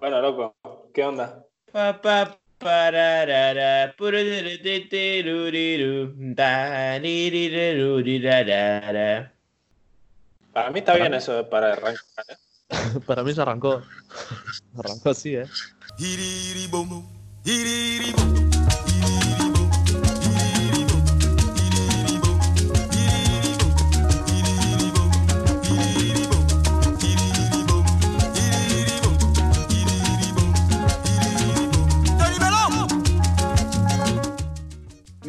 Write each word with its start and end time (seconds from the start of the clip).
Bueno, 0.00 0.20
loco, 0.20 0.56
¿qué 0.92 1.04
onda? 1.04 1.44
Para 10.52 10.70
mí 10.70 10.80
está 10.80 10.94
bien 10.94 11.14
eso 11.14 11.48
para 11.48 11.72
arrancar. 11.72 12.24
¿eh? 12.28 13.00
Para 13.06 13.22
mí 13.22 13.32
se 13.34 13.42
arrancó. 13.42 13.82
Arrancó 14.76 15.10
así, 15.10 15.36
¿eh? 15.36 15.46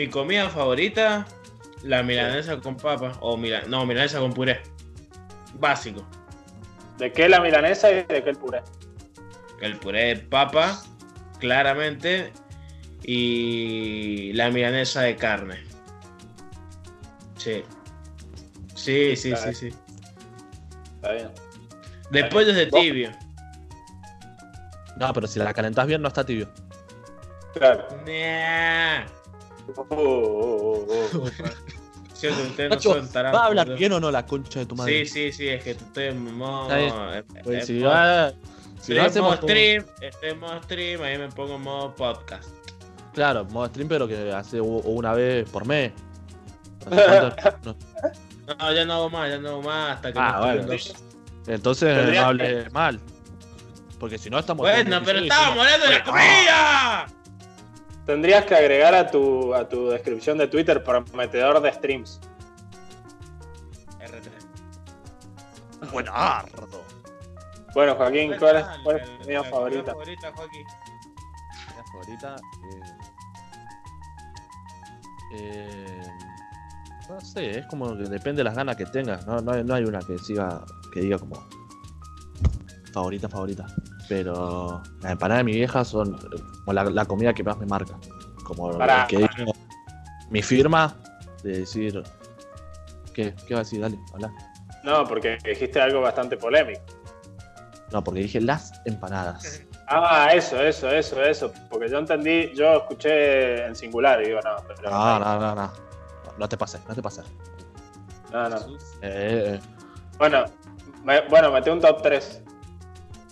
Mi 0.03 0.09
comida 0.09 0.49
favorita, 0.49 1.25
la 1.83 2.03
milanesa 2.03 2.59
con 2.59 2.75
papa. 2.75 3.13
O 3.21 3.37
mila- 3.37 3.63
no, 3.69 3.85
milanesa 3.85 4.19
con 4.19 4.33
puré. 4.33 4.61
Básico. 5.53 6.05
¿De 6.97 7.13
qué 7.13 7.29
la 7.29 7.39
milanesa 7.39 7.89
y 7.89 8.03
de 8.03 8.05
qué 8.21 8.29
el 8.31 8.35
puré? 8.35 8.61
El 9.61 9.77
puré 9.77 10.03
de 10.07 10.15
papa, 10.17 10.83
claramente. 11.39 12.33
Y 13.03 14.33
la 14.33 14.49
milanesa 14.51 15.03
de 15.03 15.15
carne. 15.15 15.63
Sí. 17.37 17.63
Sí, 18.75 19.15
sí, 19.15 19.33
sí, 19.37 19.53
sí. 19.53 19.69
Está 20.95 21.13
bien. 21.13 21.31
De 22.11 22.25
pollo 22.25 22.53
de 22.53 22.65
¿Vos? 22.65 22.81
tibio. 22.81 23.09
No, 24.97 25.13
pero 25.13 25.27
si 25.27 25.39
la 25.39 25.53
calentás 25.53 25.87
bien 25.87 26.01
no 26.01 26.09
está 26.09 26.25
tibio. 26.25 26.49
Claro. 27.53 27.87
Nah. 28.05 29.22
Ustedes 32.13 32.69
no 32.69 32.79
son 32.79 33.11
tarados. 33.11 33.37
¿va 33.39 33.43
a 33.43 33.47
hablar 33.47 33.75
bien 33.75 33.91
o 33.93 33.99
no 33.99 34.09
la 34.11 34.25
concha 34.25 34.59
de 34.59 34.65
tu 34.65 34.75
madre? 34.75 35.05
Sí, 35.05 35.31
sí, 35.31 35.31
sí, 35.31 35.47
es 35.49 35.63
que 35.63 35.71
estoy 35.71 36.05
en 36.05 36.35
modo. 36.35 36.73
Eh, 36.75 37.23
Pues 37.43 37.63
eh, 37.63 37.65
si 37.65 37.79
va- 37.81 38.29
si 38.29 38.35
estoy 38.93 38.95
no 38.95 39.01
en 39.01 39.07
hacemos 39.07 39.29
modo 39.31 39.39
como- 39.41 39.49
stream, 39.53 39.85
estoy 40.01 40.29
en 40.29 40.39
modo 40.39 40.63
stream, 40.63 41.01
ahí 41.01 41.17
me 41.17 41.29
pongo 41.29 41.55
en 41.55 41.61
modo 41.61 41.95
podcast. 41.95 42.47
Claro, 43.13 43.45
modo 43.45 43.67
stream, 43.67 43.87
pero 43.89 44.07
que 44.07 44.31
hace 44.31 44.61
una 44.61 45.13
vez 45.13 45.49
por 45.49 45.65
mes. 45.65 45.91
No. 47.65 48.55
No, 48.59 48.73
ya 48.73 48.83
no 48.83 48.93
hago 48.95 49.09
más, 49.09 49.29
ya 49.29 49.37
no 49.37 49.49
hago 49.49 49.61
más 49.61 49.95
hasta 49.95 50.11
que 50.11 50.19
Ah, 50.19 50.39
bueno. 50.41 50.73
Entonces 51.47 52.13
no 52.13 52.21
hable 52.25 52.69
mal. 52.71 52.99
Porque 53.99 54.17
si 54.17 54.29
no 54.29 54.37
estamos. 54.39 54.67
Bueno, 54.69 55.01
pero 55.05 55.19
estábamos 55.19 55.59
hablando 55.65 55.85
de 55.87 55.91
la 55.93 56.03
comida. 56.03 57.05
Tendrías 58.05 58.45
que 58.45 58.55
agregar 58.55 58.93
a 58.93 59.09
tu, 59.09 59.53
a 59.53 59.67
tu 59.67 59.89
descripción 59.89 60.37
de 60.37 60.47
Twitter 60.47 60.83
prometedor 60.83 61.61
de 61.61 61.71
streams. 61.71 62.19
R3. 63.99 65.91
Buenardo. 65.91 66.83
Bueno, 67.73 67.95
Joaquín, 67.95 68.35
¿cuál 68.37 68.57
es, 68.57 68.65
cuál 68.83 68.97
es 68.97 69.05
tu 69.09 69.17
comida 69.19 69.41
la 69.41 69.49
favorita? 69.49 69.91
favorita, 69.91 70.31
Joaquín? 70.35 70.65
Mi 71.67 71.91
favorita. 71.91 72.35
Eh, 72.71 72.81
eh, 75.35 76.01
no 77.09 77.21
sé, 77.21 77.59
es 77.59 77.65
como 77.67 77.97
que 77.97 78.03
depende 78.03 78.41
de 78.41 78.43
las 78.43 78.55
ganas 78.55 78.75
que 78.75 78.85
tengas. 78.85 79.25
No, 79.25 79.39
no, 79.39 79.53
hay, 79.53 79.63
no 79.63 79.73
hay 79.73 79.85
una 79.85 79.99
que 79.99 80.19
siga, 80.19 80.63
que 80.93 80.99
diga 80.99 81.17
como 81.17 81.35
favorita, 82.93 83.27
favorita. 83.27 83.65
Pero 84.13 84.83
las 85.01 85.11
empanadas 85.13 85.39
de 85.39 85.43
mi 85.43 85.53
vieja 85.53 85.83
son 85.83 86.15
como 86.17 86.73
la, 86.73 86.83
la 86.83 87.05
comida 87.05 87.33
que 87.33 87.43
más 87.43 87.57
me 87.57 87.65
marca. 87.65 87.95
Como 88.43 88.77
Pará, 88.77 89.07
que 89.07 89.17
digo, 89.17 89.53
mi 90.29 90.43
firma 90.43 90.95
de 91.41 91.61
decir. 91.61 92.03
¿Qué? 93.11 93.33
¿Qué 93.47 93.55
va 93.55 93.61
a 93.61 93.63
decir? 93.63 93.81
Dale, 93.81 93.97
habla. 94.13 94.31
No, 94.83 95.03
porque 95.05 95.39
dijiste 95.43 95.81
algo 95.81 96.01
bastante 96.01 96.37
polémico. 96.37 96.81
No, 97.91 98.03
porque 98.03 98.19
dije 98.21 98.39
las 98.39 98.71
empanadas. 98.85 99.63
Ah, 99.85 100.29
eso, 100.33 100.59
eso, 100.61 100.89
eso, 100.89 101.21
eso. 101.21 101.51
Porque 101.69 101.89
yo 101.89 101.99
entendí, 101.99 102.53
yo 102.55 102.77
escuché 102.77 103.65
en 103.65 103.75
singular 103.75 104.21
y 104.21 104.27
digo, 104.27 104.39
no, 104.41 104.55
pero. 104.65 104.89
No, 104.89 105.19
no, 105.19 105.39
no, 105.39 105.55
no. 105.55 105.71
No 106.37 106.49
te 106.49 106.57
pases, 106.57 106.81
no 106.87 106.95
te 106.95 107.01
pases. 107.01 107.25
no, 108.31 108.49
no. 108.49 108.57
Eh, 109.01 109.55
eh, 109.55 109.59
Bueno, 110.17 110.45
me, 111.03 111.27
bueno, 111.27 111.51
metí 111.51 111.69
un 111.69 111.81
top 111.81 112.01
3 112.01 112.43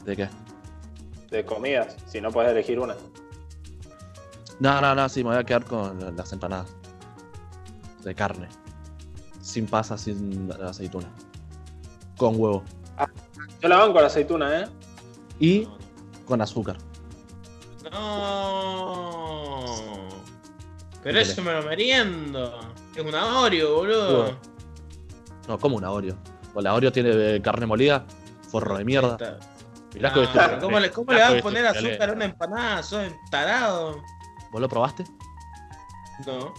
¿De 0.03 0.15
qué? 0.15 0.29
De 1.31 1.43
comidas, 1.45 1.95
si 2.05 2.21
no 2.21 2.29
puedes 2.29 2.51
elegir 2.51 2.79
una. 2.79 2.95
No, 4.59 4.79
no, 4.79 4.93
no, 4.93 5.09
sí, 5.09 5.23
me 5.23 5.31
voy 5.31 5.39
a 5.39 5.43
quedar 5.43 5.65
con 5.65 6.15
las 6.15 6.31
empanadas. 6.31 6.75
De 8.03 8.13
carne. 8.13 8.47
Sin 9.41 9.65
pasa, 9.65 9.97
sin 9.97 10.51
aceituna. 10.63 11.07
Con 12.17 12.39
huevo. 12.39 12.63
Yo 13.61 13.69
la 13.69 13.77
banco 13.77 13.99
la 13.99 14.07
aceituna, 14.07 14.61
¿eh? 14.61 14.67
Y 15.39 15.67
con 16.25 16.41
azúcar. 16.41 16.77
No. 17.91 19.65
Pero 21.01 21.15
¿Qué 21.15 21.21
eso 21.21 21.41
me 21.41 21.53
lo 21.53 21.63
meriendo. 21.63 22.59
Es 22.95 23.03
un 23.03 23.15
Oreo, 23.15 23.77
boludo. 23.77 24.37
No, 25.47 25.57
como 25.57 25.77
una 25.77 25.89
Oreo. 25.91 26.15
O 26.53 26.61
la 26.61 26.75
Oreo 26.75 26.91
tiene 26.91 27.35
eh, 27.35 27.41
carne 27.41 27.65
molida, 27.65 28.05
forro 28.49 28.77
de 28.77 28.85
mierda. 28.85 29.39
Que 29.91 29.99
Ah, 30.05 30.13
este- 30.15 30.59
¿Cómo 30.59 30.79
le, 30.79 30.89
cómo 30.91 31.11
le 31.11 31.19
vas 31.19 31.31
que 31.33 31.39
a 31.39 31.41
poner 31.41 31.65
este- 31.65 31.89
azúcar 31.89 32.09
a 32.09 32.13
una 32.13 32.25
empanada? 32.25 32.83
Sos 32.83 33.11
tarado. 33.29 34.01
¿Vos 34.51 34.61
lo 34.61 34.69
probaste? 34.69 35.03
No. 36.25 36.53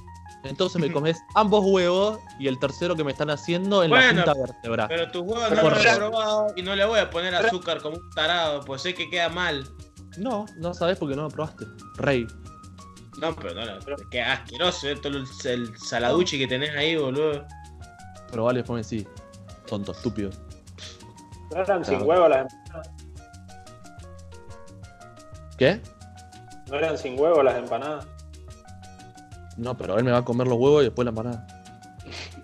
Entonces 0.45 0.81
me 0.81 0.91
comes 0.93 1.23
ambos 1.35 1.65
huevos 1.65 2.19
y 2.39 2.49
el 2.49 2.59
tercero 2.59 2.95
que 2.97 3.05
me 3.05 3.13
están 3.13 3.31
haciendo 3.31 3.83
en 3.85 3.91
Bueno, 3.91 4.25
la 4.25 4.33
punta 4.35 4.41
vértebra. 4.53 4.89
Pero 4.89 5.11
tus 5.11 5.23
huevos 5.23 5.51
no 5.51 5.71
los 5.71 5.85
he 5.85 5.97
probado 5.97 6.47
y 6.57 6.63
no 6.63 6.75
le 6.75 6.85
voy 6.85 6.99
a 6.99 7.11
poner 7.11 7.35
azúcar 7.35 7.81
como 7.81 7.97
un 7.97 8.11
tarado, 8.11 8.61
pues 8.65 8.83
sé 8.83 8.95
que 8.95 9.09
queda 9.09 9.29
mal. 9.29 9.65
No, 10.19 10.45
no 10.59 10.75
sabes 10.75 10.99
porque 10.99 11.17
no 11.17 11.23
lo 11.23 11.29
probaste. 11.29 11.65
Rey. 11.97 12.27
No, 13.19 13.35
pero 13.37 13.55
no, 13.55 13.65
no 13.65 13.97
queda 14.11 14.33
asqueroso 14.33 14.89
eh, 14.89 14.97
todo 14.97 15.17
el, 15.17 15.27
el 15.45 15.79
saladuchi 15.79 16.39
que 16.39 16.47
tenés 16.47 16.77
ahí, 16.77 16.97
boludo. 16.97 17.47
Pero 18.31 18.45
vale, 18.45 18.59
después 18.61 18.87
sí. 18.87 19.07
Tonto, 19.67 19.93
estúpido. 19.93 20.31
No 21.55 21.63
eran 21.63 21.85
sin 21.85 21.95
Claro. 21.99 22.05
huevo 22.07 22.29
las 22.29 22.53
empanadas. 22.53 22.91
¿Qué? 25.63 25.81
No 26.69 26.77
eran 26.77 26.99
sin 26.99 27.17
huevo 27.21 27.41
las 27.41 27.55
empanadas. 27.57 28.05
No, 29.57 29.77
pero 29.79 29.97
él 29.97 30.03
me 30.03 30.11
va 30.11 30.19
a 30.19 30.25
comer 30.25 30.49
los 30.49 30.59
huevos 30.59 30.83
y 30.83 30.87
después 30.87 31.05
la 31.05 31.11
empanada. 31.11 31.47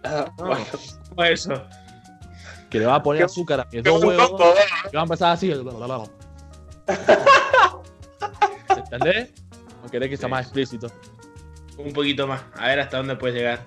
Ah, 0.04 0.26
No. 0.38 0.44
bueno. 0.46 0.64
¿Cómo 1.08 1.24
eso? 1.24 1.52
Que 2.70 2.78
le 2.78 2.86
va 2.86 2.94
a 2.94 3.02
poner 3.02 3.22
Qué- 3.22 3.24
azúcar 3.24 3.58
a 3.62 3.66
mis 3.72 3.82
dos 3.82 4.04
huevos. 4.04 4.40
¿eh? 4.40 4.54
Y 4.92 4.94
va 4.94 5.00
a 5.00 5.04
empezar 5.04 5.32
así. 5.32 5.50
¿Entendés? 8.76 9.32
¿O 9.84 9.88
querés 9.90 10.10
que 10.10 10.16
sea 10.16 10.28
Sí. 10.28 10.30
más 10.30 10.42
explícito? 10.44 10.86
Un 11.76 11.92
poquito 11.92 12.28
más, 12.28 12.40
a 12.56 12.66
ver 12.68 12.78
hasta 12.78 12.98
dónde 12.98 13.16
puedes 13.16 13.34
llegar. 13.36 13.66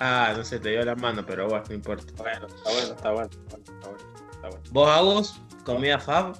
Ah, 0.00 0.34
no 0.36 0.42
sé, 0.42 0.58
te 0.58 0.70
dio 0.70 0.84
la 0.84 0.96
mano, 0.96 1.24
pero 1.24 1.48
bueno, 1.48 1.64
no 1.68 1.74
importa. 1.76 2.12
Bueno, 2.16 2.48
está 2.48 2.70
bueno, 2.72 2.92
está 2.94 3.10
bueno. 3.12 3.30
Está 3.30 3.88
bueno, 3.88 3.98
está 4.32 4.48
bueno. 4.48 4.62
¿Vos, 4.72 4.88
Agus? 4.90 5.40
¿Comida 5.64 6.00
fab? 6.00 6.34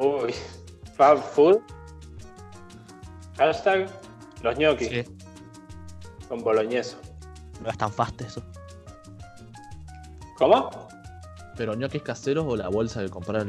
Uy, 0.00 0.34
Fab 0.96 1.18
Food. 1.18 1.58
Hashtag 3.36 3.86
los 4.42 4.56
ñoquis 4.58 4.88
Sí. 4.88 5.04
con 6.28 6.42
boloñeso. 6.42 6.96
No 7.62 7.70
es 7.70 7.76
tan 7.76 7.92
fast 7.92 8.20
eso. 8.22 8.42
¿Cómo? 10.38 10.70
Pero 11.56 11.74
ñoquis 11.74 12.02
caseros 12.02 12.46
o 12.48 12.56
la 12.56 12.68
bolsa 12.68 13.02
de 13.02 13.10
comprar 13.10 13.46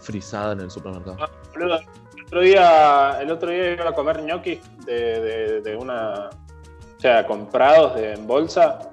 frisada 0.00 0.52
en 0.54 0.60
el 0.62 0.70
supermercado. 0.70 1.16
Ah, 1.20 1.30
boludo, 1.52 1.78
el 2.16 2.24
otro 2.26 2.40
día, 2.40 3.18
el 3.20 3.30
otro 3.30 3.50
día 3.50 3.72
iba 3.74 3.88
a 3.88 3.92
comer 3.94 4.22
ñoquis 4.22 4.58
de, 4.84 5.20
de, 5.20 5.60
de 5.60 5.76
una. 5.76 6.30
O 6.96 7.00
sea, 7.00 7.24
comprados 7.26 7.94
de, 7.94 8.14
en 8.14 8.26
bolsa. 8.26 8.90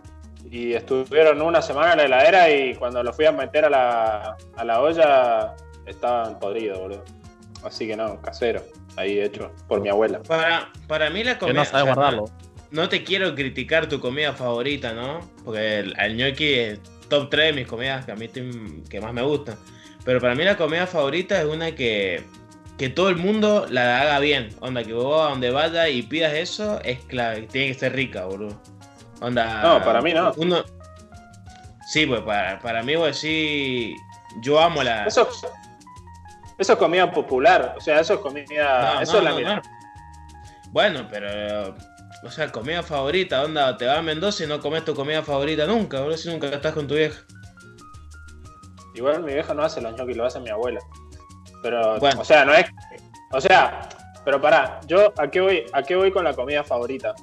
Y 0.51 0.73
estuvieron 0.73 1.41
una 1.41 1.61
semana 1.63 1.93
en 1.93 1.97
la 1.97 2.05
heladera 2.05 2.49
y 2.51 2.75
cuando 2.75 3.01
los 3.01 3.15
fui 3.15 3.25
a 3.25 3.31
meter 3.31 3.65
a 3.65 3.69
la, 3.71 4.37
a 4.55 4.63
la 4.63 4.81
olla 4.81 5.55
estaban 5.85 6.39
podridos, 6.39 6.79
boludo. 6.79 7.03
Así 7.63 7.87
que 7.87 7.95
no, 7.95 8.19
casero. 8.21 8.61
Ahí 8.97 9.19
hecho 9.19 9.51
por 9.67 9.81
mi 9.81 9.89
abuela. 9.89 10.21
Para, 10.23 10.69
para 10.87 11.09
mí 11.09 11.23
la 11.23 11.33
Que 11.33 11.39
comida... 11.39 11.59
no 11.59 11.65
sabe 11.65 11.83
o 11.83 11.85
sea, 11.85 11.93
guardarlo. 11.95 12.25
No 12.71 12.89
te 12.89 13.03
quiero 13.03 13.33
criticar 13.35 13.87
tu 13.87 13.99
comida 13.99 14.33
favorita, 14.33 14.93
¿no? 14.93 15.19
Porque 15.45 15.79
el, 15.79 15.95
el 15.99 16.17
gnocchi 16.17 16.53
es 16.53 16.79
top 17.07 17.29
3 17.29 17.47
de 17.47 17.61
mis 17.61 17.67
comidas 17.67 18.05
que 18.05 18.11
a 18.11 18.15
mí 18.15 18.27
te- 18.27 18.49
que 18.89 18.99
más 18.99 19.13
me 19.13 19.21
gustan. 19.21 19.55
Pero 20.03 20.19
para 20.19 20.35
mí 20.35 20.43
la 20.43 20.57
comida 20.57 20.85
favorita 20.87 21.39
es 21.39 21.45
una 21.45 21.73
que, 21.73 22.23
que 22.77 22.89
todo 22.89 23.09
el 23.09 23.15
mundo 23.15 23.65
la 23.69 24.01
haga 24.01 24.19
bien. 24.19 24.49
Onda, 24.59 24.83
que 24.83 24.93
vos 24.93 25.25
a 25.25 25.29
donde 25.29 25.51
vayas 25.51 25.89
y 25.89 26.01
pidas 26.03 26.33
eso, 26.33 26.81
es 26.83 26.99
clave. 27.05 27.43
Tiene 27.43 27.67
que 27.69 27.73
ser 27.79 27.93
rica, 27.95 28.25
boludo. 28.25 28.59
Onda. 29.21 29.61
No, 29.61 29.83
para 29.83 30.01
mí 30.01 30.13
no. 30.13 30.33
Uno... 30.37 30.63
Sí, 31.87 32.05
pues 32.05 32.21
para, 32.21 32.59
para 32.59 32.81
mí, 32.83 32.95
pues 32.97 33.17
sí. 33.17 33.93
Yo 34.41 34.59
amo 34.59 34.81
la. 34.83 35.05
Eso, 35.05 35.29
Eso 36.57 36.73
es 36.73 36.79
comida 36.79 37.11
popular, 37.11 37.75
o 37.77 37.81
sea, 37.81 37.99
eso 37.99 38.15
es 38.15 38.19
comida. 38.19 38.95
No, 38.95 39.01
eso 39.01 39.13
no, 39.13 39.17
es 39.19 39.23
la 39.23 39.29
no, 39.31 39.35
mira-. 39.37 39.61
Bueno, 40.71 41.07
pero. 41.09 41.75
O 42.25 42.31
sea, 42.31 42.51
comida 42.51 42.81
favorita, 42.83 43.43
onda, 43.43 43.75
te 43.77 43.85
vas 43.85 43.97
a 43.97 44.01
Mendoza 44.01 44.45
y 44.45 44.47
no 44.47 44.59
comes 44.61 44.85
tu 44.85 44.95
comida 44.95 45.23
favorita 45.23 45.65
nunca, 45.65 45.99
boludo, 45.99 46.17
si 46.17 46.29
nunca 46.29 46.47
estás 46.47 46.73
con 46.73 46.87
tu 46.87 46.95
vieja. 46.95 47.21
Igual 48.95 49.23
mi 49.23 49.33
vieja 49.33 49.53
no 49.53 49.63
hace 49.63 49.81
los 49.81 49.93
ñoquis, 49.97 50.15
lo 50.15 50.25
hace 50.25 50.39
mi 50.39 50.49
abuela. 50.49 50.79
Pero, 51.61 51.99
Bueno. 51.99 52.21
o 52.21 52.25
sea, 52.25 52.45
no 52.45 52.53
es. 52.53 52.65
O 53.31 53.41
sea, 53.41 53.89
pero 54.23 54.39
pará, 54.39 54.79
yo 54.87 55.11
a 55.17 55.27
qué 55.27 55.41
voy, 55.41 55.65
a 55.73 55.83
qué 55.83 55.95
voy 55.95 56.11
con 56.11 56.23
la 56.23 56.33
comida 56.33 56.63
favorita? 56.63 57.13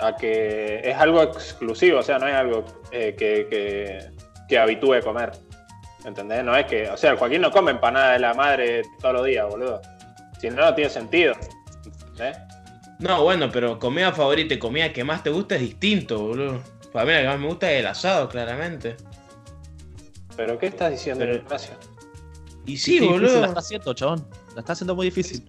A 0.00 0.16
que 0.16 0.80
es 0.82 0.96
algo 0.96 1.22
exclusivo, 1.22 1.98
o 1.98 2.02
sea, 2.02 2.18
no 2.18 2.26
es 2.26 2.34
algo 2.34 2.64
eh, 2.90 3.14
que, 3.18 3.46
que, 3.48 4.10
que 4.48 4.58
habitúe 4.58 5.00
comer. 5.02 5.32
¿Entendés? 6.04 6.44
No 6.44 6.54
es 6.56 6.66
que. 6.66 6.88
O 6.88 6.96
sea, 6.96 7.10
el 7.12 7.16
Joaquín 7.18 7.40
no 7.40 7.50
come 7.50 7.70
empanada 7.72 8.12
de 8.12 8.18
la 8.20 8.34
madre 8.34 8.82
todos 9.00 9.14
los 9.14 9.26
días, 9.26 9.46
boludo. 9.48 9.80
Si 10.40 10.48
no, 10.50 10.56
no 10.64 10.74
tiene 10.74 10.90
sentido. 10.90 11.34
¿Entendés? 11.84 12.38
No, 13.00 13.22
bueno, 13.22 13.48
pero 13.52 13.78
comida 13.78 14.12
favorita 14.12 14.54
y 14.54 14.58
comida 14.58 14.92
que 14.92 15.04
más 15.04 15.22
te 15.22 15.30
gusta 15.30 15.54
es 15.56 15.60
distinto, 15.60 16.18
boludo. 16.18 16.62
Para 16.92 17.04
mí 17.04 17.12
la 17.12 17.20
que 17.22 17.26
más 17.28 17.38
me 17.38 17.46
gusta 17.46 17.70
es 17.70 17.80
el 17.80 17.86
asado, 17.86 18.28
claramente. 18.28 18.96
¿Pero 20.36 20.58
qué 20.58 20.66
estás 20.66 20.90
diciendo, 20.92 21.24
Pero- 21.24 21.36
Ignacio? 21.36 21.74
Y 22.66 22.76
sí, 22.76 22.92
difícil 22.92 23.08
boludo. 23.12 23.40
La 23.40 23.46
está 23.48 23.60
haciendo, 23.60 23.94
chabón. 23.94 24.28
La 24.54 24.60
está 24.60 24.72
haciendo 24.72 24.94
muy 24.94 25.06
difícil. 25.06 25.44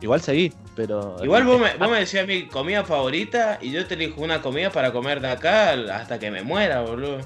Igual 0.00 0.20
seguí, 0.20 0.52
pero. 0.76 1.16
Igual 1.22 1.44
vos 1.44 1.60
me, 1.60 1.74
vos 1.76 1.90
me 1.90 2.00
decías 2.00 2.26
mi 2.26 2.46
comida 2.48 2.84
favorita 2.84 3.58
y 3.62 3.70
yo 3.70 3.86
te 3.86 3.94
elijo 3.94 4.20
una 4.20 4.42
comida 4.42 4.68
para 4.70 4.92
comer 4.92 5.20
de 5.20 5.30
acá 5.30 5.72
hasta 5.94 6.18
que 6.18 6.30
me 6.30 6.42
muera, 6.42 6.82
boludo. 6.82 7.18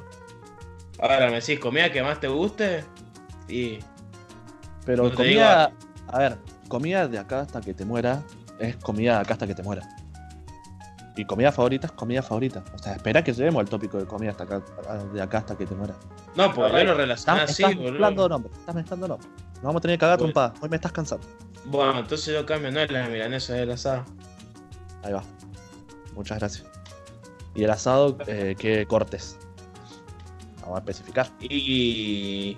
Ahora 1.01 1.29
me 1.29 1.37
decís 1.37 1.59
comida 1.61 1.91
que 1.93 2.03
más 2.03 2.19
te 2.21 2.29
guste 2.29 2.85
y 3.49 3.79
Pero 4.85 5.05
no 5.05 5.15
comida. 5.15 5.71
A 6.09 6.19
ver, 6.19 6.39
comida 6.69 7.07
de 7.09 7.19
acá 7.19 7.41
hasta 7.41 7.61
que 7.61 7.75
te 7.75 7.85
muera 7.85 8.23
es 8.59 8.77
comida 8.77 9.15
de 9.17 9.21
acá 9.21 9.35
hasta 9.35 9.47
que 9.47 9.55
te 9.55 9.63
muera. 9.63 9.83
Y 11.17 11.25
comida 11.25 11.51
favorita 11.51 11.87
es 11.89 11.93
comida 11.93 12.23
favorita. 12.23 12.63
O 12.75 12.79
sea, 12.79 12.95
espera 12.95 13.23
que 13.25 13.33
lleguemos 13.33 13.61
al 13.61 13.69
tópico 13.69 13.99
de 13.99 14.07
comida 14.07 14.31
hasta 14.31 14.45
acá, 14.45 14.63
de 15.13 15.21
acá 15.21 15.39
hasta 15.39 15.57
que 15.59 15.67
te 15.67 15.75
muera. 15.75 15.95
No, 16.37 16.53
pues 16.55 16.73
yo 16.73 16.85
lo 16.85 16.95
relacioné 16.95 17.41
Estás, 17.41 17.51
así, 17.51 17.63
estás 17.65 17.77
mezclando 17.81 18.23
boludo. 18.23 18.29
nombres, 18.29 18.59
estás 18.59 18.75
mezclando 18.75 19.09
nombres. 19.09 19.31
Nos 19.55 19.63
vamos 19.65 19.81
a 19.81 19.83
tener 19.83 19.97
que 19.97 20.01
cagar 20.01 20.19
Bueno. 20.19 20.33
trompada. 20.33 20.55
Hoy 20.63 20.69
me 20.69 20.77
estás 20.77 20.93
cansando. 20.93 21.27
Bueno, 21.65 21.99
entonces 21.99 22.33
yo 22.33 22.47
cambio, 22.47 22.71
no 22.71 22.79
es 22.81 22.91
la 22.93 23.09
milanesa 23.09 23.55
del 23.55 23.73
asado. 23.73 24.05
Ahí 25.03 25.13
va. 25.13 25.23
Muchas 26.15 26.39
gracias. 26.39 26.65
Y 27.57 27.65
el 27.65 27.71
asado, 27.71 28.17
eh, 28.29 28.55
¿qué 28.57 28.87
cortes? 28.87 29.37
Vamos 30.69 30.77
a 30.87 30.91
especificar. 30.91 31.27
Y 31.41 32.57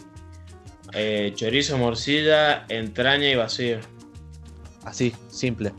eh, 0.92 1.32
chorizo, 1.34 1.78
morcilla, 1.78 2.64
entraña 2.68 3.28
y 3.28 3.36
vacío. 3.36 3.78
Así, 4.84 5.14
simple. 5.28 5.72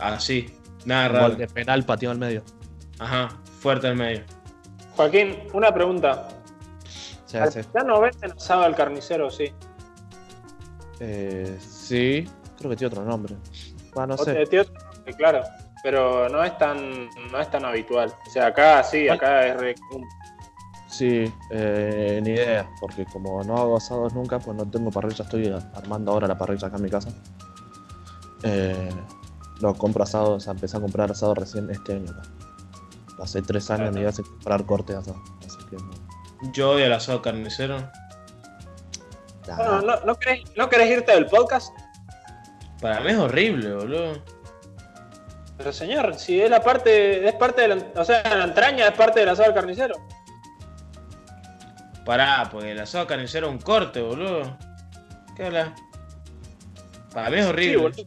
Así, 0.00 0.52
nada 0.84 1.08
raro. 1.08 1.34
de 1.36 1.46
penal 1.46 1.84
pateado 1.84 2.12
al 2.12 2.18
medio. 2.18 2.42
Ajá, 2.98 3.28
fuerte 3.60 3.86
al 3.86 3.96
medio. 3.96 4.24
Joaquín, 4.96 5.36
una 5.52 5.72
pregunta. 5.72 6.26
Se 7.26 7.38
hace. 7.38 7.64
¿Ya 7.74 7.84
no 7.84 8.00
venden 8.00 8.32
asado 8.32 8.62
al 8.64 8.74
carnicero, 8.74 9.30
sí? 9.30 9.52
Eh, 10.98 11.56
sí, 11.60 12.28
creo 12.58 12.70
que 12.70 12.76
tiene 12.76 12.92
otro 12.92 13.04
nombre. 13.04 13.36
Bueno, 13.94 14.14
no 14.16 14.22
O- 14.22 14.24
sé. 14.24 14.44
tiene 14.46 14.62
otro 14.62 14.74
nombre, 14.92 15.14
claro, 15.14 15.42
pero 15.82 16.28
no 16.28 16.42
es 16.44 16.56
tan 16.58 17.08
no 17.30 17.40
es 17.40 17.50
tan 17.50 17.64
habitual. 17.64 18.12
O 18.26 18.30
sea, 18.30 18.46
acá 18.48 18.82
sí, 18.82 19.08
acá 19.08 19.46
es 19.46 19.56
re 19.58 19.74
común. 19.88 20.06
Sí, 20.90 21.32
eh, 21.50 22.20
ni 22.22 22.30
idea, 22.30 22.68
porque 22.80 23.04
como 23.06 23.44
no 23.44 23.56
hago 23.56 23.76
asados 23.76 24.12
nunca, 24.12 24.40
pues 24.40 24.56
no 24.56 24.68
tengo 24.68 24.90
parrilla, 24.90 25.24
estoy 25.24 25.48
armando 25.74 26.12
ahora 26.12 26.26
la 26.26 26.36
parrilla 26.36 26.66
acá 26.66 26.76
en 26.78 26.82
mi 26.82 26.90
casa. 26.90 27.10
Eh, 28.42 28.90
no, 29.60 29.74
compro 29.74 30.02
asado, 30.02 30.32
o 30.32 30.40
sea, 30.40 30.52
empecé 30.52 30.76
a 30.76 30.80
comprar 30.80 31.10
asado 31.10 31.34
recién 31.34 31.70
este 31.70 31.94
año. 31.94 32.10
acá. 32.10 32.22
Hace 33.22 33.40
tres 33.42 33.70
años 33.70 33.94
me 33.94 34.00
iba 34.00 34.10
a 34.10 34.12
comprar 34.12 34.66
corte 34.66 34.92
de 34.94 34.98
asado, 34.98 35.22
así 35.46 35.58
que 35.68 35.76
no. 35.76 36.52
Yo 36.52 36.70
odio 36.70 36.86
el 36.86 36.92
asado 36.92 37.22
carnicero. 37.22 37.78
Nah, 39.46 39.56
Bueno, 39.56 39.82
¿no, 39.82 40.00
no, 40.00 40.14
querés, 40.16 40.42
¿no 40.56 40.68
querés 40.68 40.90
irte 40.90 41.12
del 41.12 41.26
podcast? 41.26 41.72
Para 42.80 43.00
mí 43.00 43.10
es 43.10 43.18
horrible, 43.18 43.74
boludo. 43.74 44.12
Pero 45.58 45.72
señor, 45.72 46.14
si 46.14 46.40
es 46.40 46.50
la 46.50 46.62
parte, 46.62 47.28
es 47.28 47.34
parte 47.34 47.62
de 47.62 47.68
la, 47.68 47.84
o 47.94 48.04
sea, 48.04 48.22
la 48.34 48.44
entraña 48.44 48.88
es 48.88 48.94
parte 48.94 49.20
del 49.20 49.28
asado 49.28 49.52
carnicero. 49.52 49.94
Pará, 52.10 52.48
porque 52.50 52.72
el 52.72 52.80
asado 52.80 53.06
carnicero 53.06 53.46
es 53.46 53.52
un 53.52 53.60
corte, 53.60 54.00
boludo. 54.00 54.56
¿Qué 55.36 55.44
habla? 55.44 55.76
Para 57.14 57.30
mí 57.30 57.36
es 57.36 57.44
Sí, 57.44 57.48
horrible. 57.50 57.76
boludo. 57.76 58.04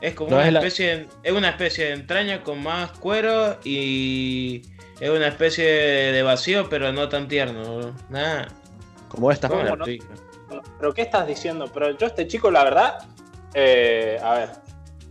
es 0.00 0.14
como 0.14 0.30
No, 0.30 0.36
una 0.36 0.46
es 0.46 0.52
la- 0.52 0.60
especie 0.60 0.96
de, 0.96 1.08
es 1.24 1.32
una 1.32 1.48
especie 1.50 1.86
de 1.86 1.92
entraña 1.94 2.44
con 2.44 2.62
más 2.62 2.92
cuero 2.92 3.58
y 3.64 4.62
es 5.00 5.10
una 5.10 5.26
especie 5.26 5.64
de 5.64 6.22
vacío, 6.22 6.68
pero 6.68 6.92
no 6.92 7.08
tan 7.08 7.26
tierno, 7.26 7.64
boludo. 7.64 7.94
Nada. 8.10 8.46
como 9.08 9.32
esta. 9.32 9.48
¿Cómo 9.48 9.62
¿Cómo 9.62 9.70
la 9.70 9.76
no? 9.76 9.84
explico? 9.84 10.14
Pero 10.78 10.94
¿qué 10.94 11.02
estás 11.02 11.26
diciendo? 11.26 11.68
Pero 11.74 11.98
yo 11.98 12.06
este 12.06 12.28
chico, 12.28 12.48
la 12.52 12.62
verdad, 12.62 12.98
eh, 13.54 14.20
a 14.22 14.34
ver, 14.34 14.50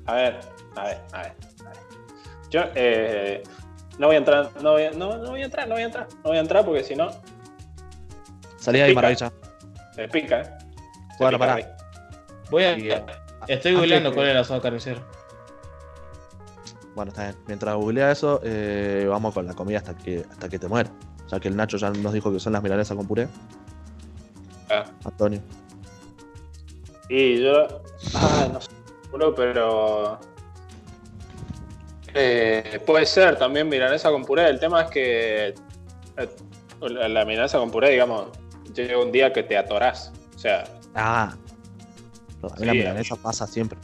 a 0.06 0.14
ver, 0.14 0.40
a 0.78 0.84
ver, 0.86 0.98
a 1.12 1.18
ver. 1.24 1.34
a 1.66 1.70
ver. 1.70 1.80
Yo 2.50 2.62
eh, 2.76 3.44
no 4.00 4.08
voy 4.08 4.16
a 4.16 4.20
entrar, 4.20 4.50
no 4.64 4.72
voy 4.72 4.84
a, 4.84 4.92
no, 4.92 5.18
no 5.18 5.30
voy 5.30 5.42
a 5.42 5.46
entrar, 5.46 5.68
no 5.68 5.76
voy 5.76 5.84
a 5.84 5.86
entrar, 5.86 6.08
no 6.24 6.24
voy 6.24 6.38
a 6.38 6.40
entrar 6.40 6.66
porque 6.66 6.84
si 6.84 6.96
no, 6.96 7.12
Salí 8.58 8.82
ahí, 8.82 8.90
Pica. 8.90 8.96
maravilla. 9.02 9.32
se 9.96 10.08
pica, 10.10 10.42
¿eh? 10.42 10.46
Se 10.46 11.24
Bueno, 11.24 11.38
pica 11.38 11.54
pará. 11.56 11.78
Voy 12.50 12.64
a. 12.64 12.78
Y, 12.78 12.90
eh, 12.92 13.06
Estoy 13.48 13.76
googleando 13.76 14.14
cuál 14.14 14.28
es 14.28 14.32
el 14.32 14.38
asado 14.38 14.62
carnicero. 14.62 15.02
Bueno, 16.96 17.10
está 17.12 17.24
bien. 17.24 17.36
Mientras 17.48 17.76
googlea 17.76 18.12
eso, 18.12 18.42
eh, 18.44 19.06
vamos 19.10 19.34
con 19.34 19.46
la 19.46 19.54
comida 19.54 19.78
hasta 19.78 19.96
que, 19.96 20.26
hasta 20.30 20.50
que 20.50 20.60
te 20.60 20.68
muera. 20.68 20.90
Ya 21.30 21.40
que 21.40 21.48
el 21.48 21.56
Nacho 21.56 21.78
ya 21.78 21.90
nos 21.92 22.12
dijo 22.14 22.32
que 22.32 22.40
son 22.40 22.54
las 22.54 22.64
milanesas 22.64 22.98
con 22.98 23.08
puré. 23.08 23.28
Ah. 24.70 24.86
Antonio. 25.06 25.42
Y 27.08 27.42
yo, 27.42 27.82
ah, 28.16 28.48
no 28.52 28.62
sé, 28.62 28.70
pero 29.36 30.20
eh, 32.14 32.82
puede 32.86 33.06
ser 33.06 33.38
también 33.38 33.68
milanesa 33.70 34.10
con 34.12 34.24
puré. 34.26 34.48
El 34.50 34.60
tema 34.60 34.82
es 34.84 34.90
que 34.92 35.48
eh, 35.48 36.30
la, 36.82 37.08
la 37.10 37.26
milanesa 37.26 37.58
con 37.60 37.72
puré, 37.72 37.90
digamos, 37.92 38.28
llega 38.74 38.98
un 39.00 39.12
día 39.12 39.32
que 39.34 39.44
te 39.44 39.58
atorás. 39.58 40.12
O 40.36 40.40
sea, 40.40 40.64
Ah. 40.96 41.36
También 42.42 42.68
la 42.68 42.72
Sí, 42.74 42.78
milanesa 42.80 43.16
pasa 43.18 43.46
siempre. 43.48 43.78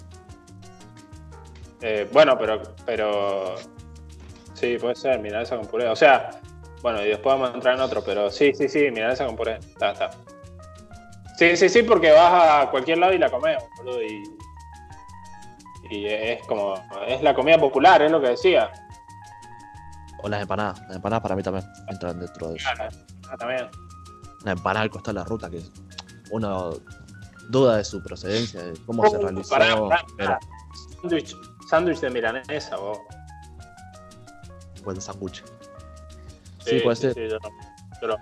eh, 1.81 2.07
bueno, 2.11 2.37
pero, 2.37 2.61
pero 2.85 3.55
sí, 4.53 4.77
puede 4.79 4.95
ser 4.95 5.19
milanesa 5.19 5.57
con 5.57 5.67
puré. 5.67 5.87
O 5.87 5.95
sea, 5.95 6.39
bueno, 6.81 7.01
y 7.03 7.09
después 7.09 7.35
vamos 7.35 7.51
a 7.51 7.53
entrar 7.55 7.75
en 7.75 7.81
otro, 7.81 8.03
pero 8.03 8.31
sí, 8.31 8.53
sí, 8.53 8.69
sí, 8.69 8.89
milanesa 8.91 9.25
con 9.25 9.35
puré. 9.35 9.55
Está, 9.57 9.91
está. 9.91 10.11
Sí, 11.37 11.57
sí, 11.57 11.67
sí, 11.67 11.83
porque 11.83 12.11
vas 12.11 12.63
a 12.65 12.71
cualquier 12.71 12.97
lado 12.99 13.13
y 13.13 13.17
la 13.17 13.29
comes, 13.29 13.57
boludo, 13.77 14.01
y, 14.01 14.23
y 15.89 16.05
es 16.07 16.45
como, 16.47 16.73
es 17.07 17.21
la 17.21 17.33
comida 17.35 17.57
popular, 17.57 18.01
es 18.01 18.11
lo 18.11 18.19
que 18.21 18.29
decía. 18.29 18.71
O 20.23 20.29
las 20.29 20.41
empanadas. 20.41 20.79
Las 20.87 20.95
empanadas 20.95 21.21
para 21.21 21.35
mí 21.35 21.43
también 21.43 21.65
entran 21.87 22.19
dentro 22.19 22.49
de 22.49 22.55
eso. 22.57 22.67
Ah, 23.29 23.37
también. 23.37 23.69
Una 24.41 24.51
empanada 24.53 24.83
al 24.83 24.89
costado 24.89 25.13
de 25.15 25.19
la 25.21 25.25
ruta 25.25 25.49
que 25.49 25.61
uno 26.31 26.73
duda 27.49 27.77
de 27.77 27.83
su 27.85 28.01
procedencia, 28.01 28.61
de 28.63 28.73
cómo 28.85 29.07
se 29.09 29.17
Uh, 29.17 29.21
realizó. 29.21 29.55
pero 29.57 29.89
pará. 30.17 30.39
Sándwich, 31.01 31.35
sándwich 31.69 31.99
de 31.99 32.09
milanesa, 32.09 32.75
vos. 32.77 32.97
buen 34.83 34.99
sándwich. 35.01 35.43
Sí, 36.59 36.79
puede 36.79 36.95
ser. 36.95 37.15
yo 37.15 37.37
lo- 37.37 37.39
yo 38.01 38.07
lo- 38.07 38.17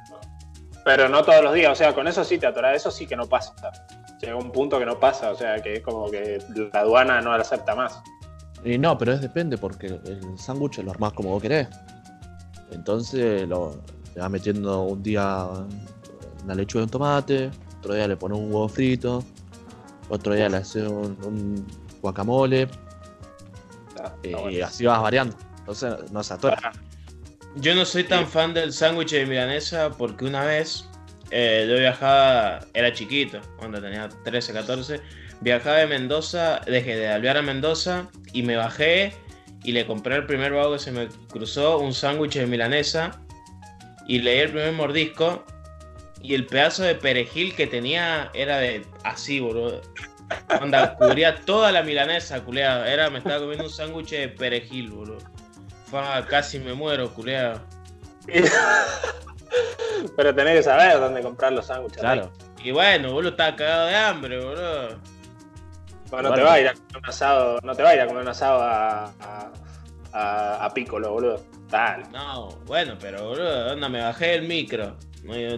pero 0.85 1.07
no 1.09 1.23
todos 1.23 1.41
los 1.43 1.53
días, 1.53 1.71
o 1.71 1.75
sea, 1.75 1.93
con 1.93 2.07
eso 2.07 2.23
sí 2.25 2.37
te 2.37 2.47
atorás, 2.47 2.75
eso 2.75 2.91
sí 2.91 3.05
que 3.07 3.15
no 3.15 3.25
pasa. 3.27 3.53
Llega 4.23 4.37
un 4.37 4.51
punto 4.53 4.79
que 4.79 4.85
no 4.85 4.97
pasa, 4.99 5.31
o 5.31 5.35
sea, 5.35 5.61
que 5.61 5.73
es 5.73 5.81
como 5.81 6.09
que 6.09 6.41
la 6.73 6.79
aduana 6.79 7.19
no 7.19 7.35
lo 7.35 7.41
acepta 7.41 7.75
más. 7.75 8.01
Y 8.63 8.77
no, 8.77 8.97
pero 8.97 9.11
es 9.11 9.19
depende, 9.21 9.57
porque 9.57 9.87
el 9.87 10.39
sándwich 10.39 10.77
lo 10.77 10.91
armás 10.91 11.11
como 11.11 11.29
vos 11.31 11.41
querés. 11.41 11.67
Entonces 12.71 13.45
lo 13.47 13.81
le 14.15 14.21
vas 14.21 14.29
metiendo 14.29 14.83
un 14.83 15.01
día 15.03 15.45
una 16.43 16.55
lechuga 16.55 16.83
y 16.83 16.85
un 16.85 16.89
tomate, 16.89 17.51
otro 17.79 17.93
día 17.95 18.07
le 18.07 18.15
pones 18.15 18.37
un 18.37 18.45
huevo 18.45 18.69
frito, 18.69 19.23
otro 20.09 20.33
día 20.35 20.47
le 20.49 20.57
haces 20.57 20.87
un, 20.87 21.17
un 21.25 21.67
guacamole, 22.01 22.69
Está- 23.89 24.51
y 24.51 24.61
así 24.61 24.85
vas 24.85 25.01
variando. 25.01 25.35
Entonces 25.59 26.11
no 26.11 26.23
se 26.23 26.33
atora. 26.33 26.71
Yo 27.55 27.75
no 27.75 27.85
soy 27.85 28.03
tan 28.03 28.27
fan 28.27 28.53
del 28.53 28.71
sándwich 28.71 29.11
de 29.11 29.25
milanesa 29.25 29.89
porque 29.91 30.25
una 30.25 30.43
vez 30.45 30.87
eh, 31.35 31.65
yo 31.67 31.79
viajaba, 31.79 32.59
era 32.75 32.93
chiquito, 32.93 33.41
cuando 33.57 33.81
tenía 33.81 34.07
13, 34.23 34.53
14, 34.53 35.01
viajaba 35.41 35.77
de 35.77 35.87
Mendoza, 35.87 36.61
dejé 36.67 36.95
de 36.95 37.07
Alvear 37.07 37.37
a 37.37 37.41
Mendoza 37.41 38.07
y 38.33 38.43
me 38.43 38.55
bajé 38.55 39.13
y 39.63 39.71
le 39.71 39.87
compré 39.87 40.13
al 40.13 40.27
primer 40.27 40.53
vago 40.53 40.73
que 40.73 40.79
se 40.79 40.91
me 40.91 41.07
cruzó 41.31 41.79
un 41.79 41.91
sándwich 41.91 42.35
de 42.35 42.45
milanesa 42.45 43.19
y 44.07 44.19
le 44.19 44.33
di 44.33 44.39
el 44.41 44.49
primer 44.51 44.73
mordisco 44.73 45.43
Y 46.21 46.35
el 46.35 46.45
pedazo 46.45 46.83
de 46.83 46.93
perejil 46.93 47.55
que 47.55 47.65
tenía 47.65 48.29
era 48.35 48.59
de 48.59 48.85
así, 49.03 49.39
boludo. 49.39 49.81
Onda, 50.61 50.95
cubría 50.97 51.35
toda 51.45 51.71
la 51.71 51.81
milanesa, 51.81 52.41
culeado. 52.43 52.85
Era, 52.85 53.09
me 53.09 53.17
estaba 53.17 53.39
comiendo 53.39 53.63
un 53.63 53.69
sándwich 53.71 54.11
de 54.11 54.29
perejil, 54.29 54.91
boludo. 54.91 55.17
Casi 56.29 56.59
me 56.59 56.73
muero, 56.73 57.11
culeado. 57.13 57.59
Pero 60.15 60.35
tenés 60.35 60.57
que 60.57 60.63
saber 60.63 60.99
dónde 60.99 61.21
comprar 61.21 61.53
los 61.53 61.65
sándwiches. 61.65 61.99
Claro. 61.99 62.31
Y 62.63 62.71
bueno, 62.71 63.11
boludo, 63.11 63.31
estaba 63.31 63.55
cagado 63.55 63.87
de 63.87 63.95
hambre, 63.95 64.43
boludo. 64.43 64.99
Bueno, 66.09 66.29
no 66.29 66.35
te 66.35 66.41
va 66.43 66.53
a 66.53 66.59
ir 66.59 66.67
a 66.67 66.73
comer 66.73 66.97
un 66.97 67.09
asado, 67.09 67.59
no 67.63 67.75
te 67.75 67.83
va 67.83 67.89
a 67.89 67.95
ir 67.95 68.01
a 68.01 68.07
comer 68.07 68.21
un 68.21 68.29
asado 68.29 68.61
a, 68.61 69.05
a, 69.05 69.51
a, 70.13 70.65
a 70.65 70.73
Piccolo, 70.73 71.11
boludo. 71.11 71.41
Tal. 71.69 72.03
No, 72.11 72.49
bueno, 72.65 72.95
pero 72.99 73.29
boludo, 73.29 73.73
onda, 73.73 73.89
me 73.89 74.01
bajé 74.01 74.27
del 74.27 74.43
micro. 74.43 74.95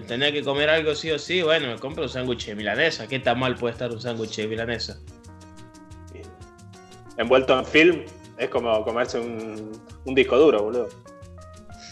Tenía 0.08 0.32
que 0.32 0.44
comer 0.44 0.70
algo 0.70 0.96
sí 0.96 1.12
o 1.12 1.20
sí, 1.20 1.42
bueno, 1.42 1.68
me 1.68 1.76
compro 1.78 2.04
un 2.04 2.10
sándwich 2.10 2.46
de 2.46 2.56
milanesa. 2.56 3.08
¿Qué 3.08 3.20
tan 3.20 3.40
mal 3.40 3.56
puede 3.56 3.74
estar 3.74 3.92
un 3.92 4.00
sándwich 4.00 4.38
de 4.38 4.48
milanesa? 4.48 4.98
Envuelto 7.18 7.58
en 7.58 7.66
film, 7.66 8.06
es 8.38 8.50
como 8.50 8.84
comerse 8.84 9.20
un, 9.20 9.72
un 10.06 10.16
disco 10.16 10.38
duro, 10.38 10.64
boludo. 10.64 10.90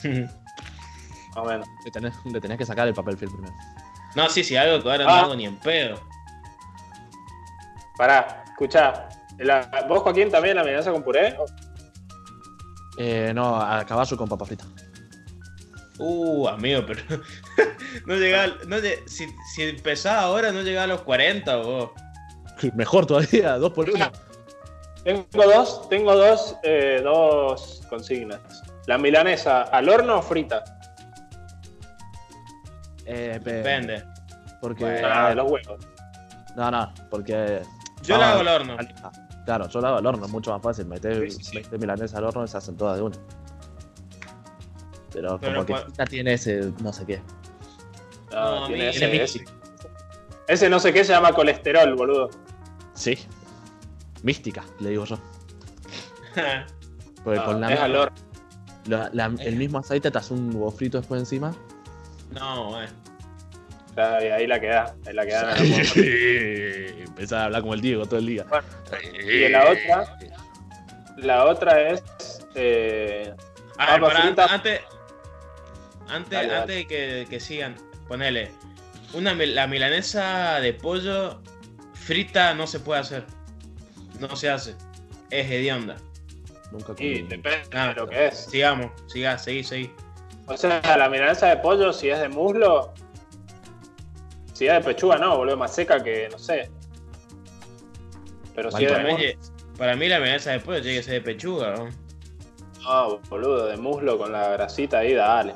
Más 1.36 1.38
o 1.38 1.46
menos. 1.46 1.68
Le 1.86 1.92
tenés, 1.92 2.14
le 2.26 2.40
tenés 2.42 2.58
que 2.58 2.66
sacar 2.66 2.88
el 2.88 2.94
papel 2.94 3.18
film 3.18 3.32
primero. 3.34 3.54
no, 4.16 4.30
sí, 4.30 4.44
sí, 4.44 4.56
algo 4.56 4.82
que 4.84 4.92
ahora 4.92 5.04
no 5.06 5.10
Ah. 5.10 5.20
hago 5.22 5.36
ni 5.36 5.46
en 5.46 5.58
pedo. 5.58 6.00
Pará, 7.98 8.44
escuchá. 8.48 9.10
La- 9.40 9.68
¿Vos, 9.88 10.02
Joaquín, 10.02 10.30
también 10.30 10.56
la 10.56 10.64
milanesa 10.64 10.92
con 10.92 11.04
puré? 11.04 11.36
Eh, 12.98 13.32
no, 13.34 13.60
a 13.60 13.84
caballo 13.86 14.16
con 14.18 14.30
papa 14.30 14.46
frita. 14.46 14.66
Uh, 16.00 16.48
amigo, 16.48 16.84
pero. 16.86 17.02
no 18.06 18.16
llegaba. 18.16 18.54
No, 18.68 18.78
si, 19.08 19.28
si 19.54 19.64
empezaba 19.64 20.22
ahora, 20.22 20.52
no 20.52 20.62
llegaba 20.62 20.86
a 20.86 20.88
los 20.88 21.02
40, 21.02 21.56
vos. 21.58 21.92
Mejor 22.76 23.06
todavía, 23.06 23.58
dos 23.58 23.74
por 23.74 23.90
uno. 23.90 24.12
Tengo 25.04 25.26
dos, 25.34 25.90
tengo 25.90 26.16
dos, 26.16 26.56
eh, 26.64 27.02
dos 27.04 27.82
consignas. 27.90 28.40
La 28.86 28.98
milanesa 28.98 29.64
al 29.64 29.90
horno 29.90 30.18
o 30.20 30.22
frita. 30.22 30.64
Eh, 33.06 33.40
pe- 33.44 33.54
Depende. 33.54 34.04
Porque. 34.62 34.84
Bueno. 34.86 35.08
Ah, 35.12 35.30
de 35.30 35.36
los 35.36 35.52
huevos. 35.52 35.88
No, 36.56 36.72
no, 36.72 36.94
porque. 37.10 37.62
Yo 38.04 38.16
Ah, 38.16 38.18
la 38.20 38.32
hago 38.32 38.40
al 38.42 38.48
horno. 38.48 38.78
Claro, 39.46 39.68
yo 39.70 39.82
la 39.82 39.88
hago 39.90 39.98
al 39.98 40.06
horno, 40.06 40.26
es 40.26 40.32
mucho 40.32 40.52
más 40.52 40.62
fácil. 40.62 40.86
Meter 40.86 41.30
Sí, 41.30 41.38
sí, 41.38 41.44
sí. 41.44 41.56
20 41.58 41.78
milanesa 41.78 42.18
al 42.18 42.26
horno 42.26 42.46
y 42.46 42.48
se 42.48 42.58
hacen 42.58 42.78
todas 42.78 42.98
de 42.98 43.04
una. 43.04 43.18
Pero, 45.12 45.38
Pero 45.40 45.54
como 45.54 45.66
que 45.66 45.76
frita 45.86 46.06
tiene 46.06 46.34
ese 46.34 46.72
no 46.82 46.92
sé 46.94 47.06
qué. 47.06 47.22
No, 48.32 48.62
No, 48.62 48.68
tiene 48.68 48.90
ese, 48.90 49.24
ese- 49.24 49.46
ese 50.48 50.70
no 50.70 50.80
sé 50.80 50.92
qué 50.94 51.04
se 51.04 51.14
llama 51.14 51.34
colesterol, 51.34 51.94
boludo. 51.96 52.30
Sí. 52.94 53.18
Mística, 54.24 54.64
le 54.80 54.90
digo 54.92 55.06
yo. 55.06 55.18
Porque 57.24 57.40
No, 57.40 57.46
con 57.46 57.62
la, 57.62 57.74
es 57.74 57.80
al 57.80 57.96
horno. 57.96 58.16
la- 58.88 59.10
la- 59.14 59.26
el 59.40 59.56
mismo 59.56 59.78
aceite 59.80 60.10
te 60.10 60.18
hace 60.18 60.34
un 60.34 60.50
huevo 60.56 60.72
frito 60.72 60.98
después 60.98 61.20
encima. 61.22 61.54
No, 62.34 62.70
bueno. 62.72 62.92
Claro, 63.94 64.26
y 64.26 64.30
ahí 64.30 64.48
la 64.48 64.60
queda, 64.60 64.96
ahí 65.06 65.14
la 65.14 65.26
queda. 65.26 65.56
Empezar 67.04 67.40
a 67.40 67.46
hablar 67.46 67.62
como 67.62 67.74
el 67.76 67.82
Diego 67.82 68.06
todo 68.06 68.20
el 68.20 68.26
día. 68.26 68.44
Bueno, 68.50 68.68
y 69.24 69.48
la 69.50 69.70
otra, 69.70 70.18
la 71.18 71.46
otra 71.46 71.90
es 71.90 72.04
eh, 72.56 73.34
A 73.78 73.92
ver, 73.98 74.02
para- 74.02 74.22
antes. 74.54 74.82
Antes, 76.10 76.32
Dale, 76.32 76.48
dale. 76.48 76.62
antes 76.62 76.76
de 76.76 76.88
que, 76.88 77.28
que 77.30 77.40
sigan, 77.40 77.76
ponele. 78.08 78.52
Una, 79.14 79.34
la 79.36 79.68
milanesa 79.68 80.60
de 80.60 80.74
pollo 80.74 81.42
frita 81.94 82.54
no 82.56 82.68
se 82.68 82.80
puede 82.80 83.00
hacer. 83.02 83.26
No 84.20 84.36
se 84.36 84.50
hace. 84.50 84.76
Es 85.30 85.50
hedionda. 85.50 85.98
Nunca 86.72 86.94
y 86.98 87.20
comí. 87.20 87.22
depende 87.28 87.62
Ah, 87.74 87.88
de 87.90 87.94
lo 87.96 88.08
que 88.08 88.28
es. 88.28 88.38
Sigamos, 88.50 88.92
siga, 89.08 89.38
seguí, 89.38 89.64
seguí. 89.64 89.92
O 90.48 90.58
sea, 90.58 90.82
la 90.98 91.10
milanesa 91.10 91.48
de 91.48 91.58
pollo, 91.58 91.94
si 91.94 92.10
es 92.10 92.20
de 92.20 92.28
muslo, 92.30 92.94
si 94.54 94.68
es 94.68 94.74
de 94.74 94.82
pechuga, 94.82 95.18
no, 95.18 95.38
boludo, 95.38 95.58
más 95.58 95.74
seca 95.74 96.04
que, 96.04 96.28
no 96.30 96.38
sé. 96.38 96.70
Pero 98.56 98.72
si 98.72 98.86
es 98.86 98.92
de 98.92 98.98
Para 98.98 99.08
mí, 99.08 99.12
muslo, 99.14 99.28
para 99.78 99.96
mí 99.96 100.08
la 100.10 100.20
milanesa 100.20 100.52
de 100.52 100.60
pollo 100.60 100.82
tiene 100.82 100.98
que 100.98 101.04
ser 101.04 101.14
de 101.14 101.22
pechuga, 101.22 101.76
¿no? 101.76 101.90
no, 102.84 103.20
boludo, 103.30 103.68
de 103.68 103.78
muslo 103.78 104.18
con 104.18 104.32
la 104.34 104.50
grasita 104.50 105.00
ahí, 105.00 105.14
dale. 105.14 105.54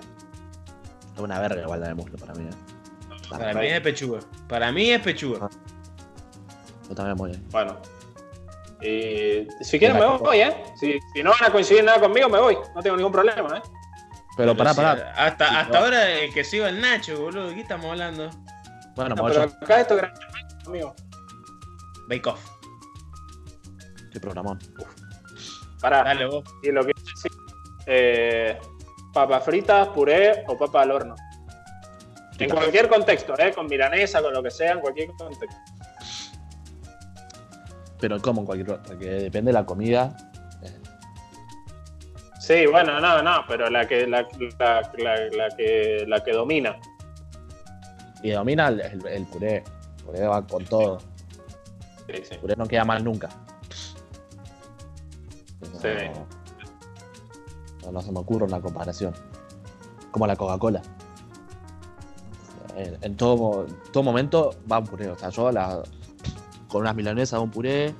Es 1.15 1.19
una 1.19 1.39
verga 1.39 1.61
igual 1.61 1.81
la 1.81 1.87
de 1.89 1.93
muslo 1.95 2.17
para 2.17 2.33
mí. 2.33 2.45
eh. 2.45 3.27
Para 3.29 3.53
mí 3.53 3.67
es 3.67 3.73
de 3.73 3.81
pechuga. 3.81 4.19
Para 4.47 4.71
mí 4.71 4.89
es 4.89 5.01
pechuga. 5.01 5.49
Yo 6.87 6.95
también 6.95 7.17
muy 7.17 7.31
bien. 7.31 7.43
Bueno. 7.49 7.77
Y 8.81 9.47
si 9.61 9.79
quieren 9.79 9.97
me 9.99 10.05
voy, 10.05 10.39
¿eh? 10.39 10.55
Si, 10.79 10.97
si 11.13 11.23
no 11.23 11.31
van 11.31 11.49
a 11.49 11.51
coincidir 11.51 11.83
nada 11.83 11.99
conmigo, 11.99 12.29
me 12.29 12.39
voy. 12.39 12.57
No 12.75 12.81
tengo 12.81 12.95
ningún 12.95 13.11
problema, 13.11 13.57
¿eh? 13.57 13.61
Pero 14.37 14.55
pará, 14.55 14.71
sí, 14.71 14.75
pará. 14.77 15.13
Hasta, 15.15 15.49
Sí, 15.49 15.55
hasta 15.55 15.79
no. 15.79 15.85
ahora 15.85 16.09
el 16.11 16.33
que 16.33 16.43
siga 16.43 16.69
el 16.69 16.79
Nacho, 16.79 17.19
boludo. 17.19 17.49
¿De 17.49 17.55
qué 17.55 17.61
estamos 17.61 17.87
hablando? 17.91 18.29
Bueno, 18.95 19.15
No, 19.15 19.23
voy 19.23 19.31
pero 19.31 19.43
acá 19.43 19.81
esto 19.81 19.95
es 19.95 20.01
gran 20.01 20.13
amigo. 20.67 20.95
Bake 22.07 22.27
off. 22.27 22.39
Qué 24.11 24.19
programón. 24.19 24.59
Pará. 25.81 26.03
Dale 26.03 26.25
vos. 26.27 26.43
Y 26.63 26.71
lo 26.71 26.85
que 26.85 26.93
sí, 27.21 27.27
eh, 27.87 28.57
papas 29.13 29.43
fritas, 29.43 29.87
puré 29.89 30.43
o 30.47 30.57
papa 30.57 30.81
al 30.83 30.91
horno. 30.91 31.15
En 32.39 32.49
cualquier 32.51 32.87
contexto, 32.87 33.33
¿eh? 33.39 33.51
Con 33.53 33.65
milanesa, 33.65 34.21
con 34.21 34.31
lo 34.33 34.43
que 34.43 34.51
sea, 34.51 34.73
en 34.73 34.79
cualquier 34.79 35.09
contexto. 35.17 35.57
Pero 37.99 38.21
como 38.21 38.41
en 38.41 38.45
cualquier 38.45 38.79
porque 38.83 39.05
depende 39.09 39.49
de 39.49 39.53
la 39.53 39.65
comida. 39.65 40.15
Sí, 42.47 42.65
bueno, 42.65 43.01
no, 43.01 43.21
no, 43.21 43.43
pero 43.45 43.69
la 43.69 43.85
que, 43.85 44.07
la, 44.07 44.25
la- 44.57 44.91
la- 44.97 45.27
la 45.35 45.49
que, 45.57 46.05
la 46.07 46.23
que 46.23 46.31
domina. 46.31 46.77
y 48.23 48.31
domina 48.31 48.69
el, 48.69 48.79
el- 48.79 49.05
el 49.07 49.25
puré. 49.25 49.57
El 49.97 50.03
puré 50.05 50.27
va 50.27 50.47
con 50.47 50.63
todo. 50.63 50.99
Sí, 52.07 52.13
sí. 52.23 52.27
El 52.35 52.39
puré 52.39 52.55
no 52.55 52.65
queda 52.65 52.85
mal 52.85 53.03
nunca. 53.03 53.27
No, 55.73 55.79
Sí. 55.81 55.89
no, 57.83 57.91
no 57.91 58.01
se 58.01 58.11
me 58.13 58.19
ocurre 58.19 58.45
una 58.45 58.61
comparación. 58.61 59.13
Como 60.11 60.25
la 60.25 60.35
Coca-Cola. 60.37 60.81
En, 62.77 62.97
en 63.01 63.17
todo, 63.17 63.65
todo 63.91 64.03
momento 64.03 64.55
va 64.71 64.79
un 64.79 64.85
puré. 64.85 65.09
O 65.09 65.17
sea, 65.17 65.29
yo 65.29 65.51
la, 65.51 65.83
con 66.69 66.81
unas 66.81 66.95
milanesas 66.95 67.33
hago 67.33 67.43
un 67.43 67.51
puré. 67.51 67.93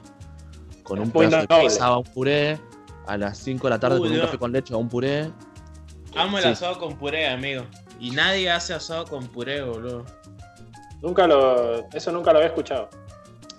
Con 0.84 1.00
un 1.00 1.12
pedazo 1.12 1.46
de 1.48 1.48
pizza 1.63 1.86
hago 1.88 1.98
un 2.00 2.04
puré. 2.13 2.58
A 3.07 3.17
las 3.17 3.37
5 3.39 3.63
de 3.67 3.69
la 3.71 3.79
tarde 3.79 3.95
Uy, 3.95 4.01
con 4.01 4.11
un 4.11 4.17
no. 4.17 4.25
café 4.25 4.37
con 4.37 4.51
leche 4.51 4.73
hago 4.73 4.81
un 4.81 4.89
puré. 4.89 5.31
Amo 6.15 6.37
el 6.37 6.43
Sí. 6.43 6.49
asado 6.49 6.77
con 6.79 6.97
puré, 6.97 7.27
amigo. 7.29 7.63
Y 7.99 8.11
nadie 8.11 8.51
hace 8.51 8.73
asado 8.73 9.05
con 9.05 9.27
puré, 9.27 9.61
boludo. 9.63 10.05
Nunca 11.01 11.25
lo, 11.27 11.87
eso 11.93 12.11
nunca 12.11 12.31
lo 12.31 12.39
había 12.39 12.49
escuchado. 12.49 12.89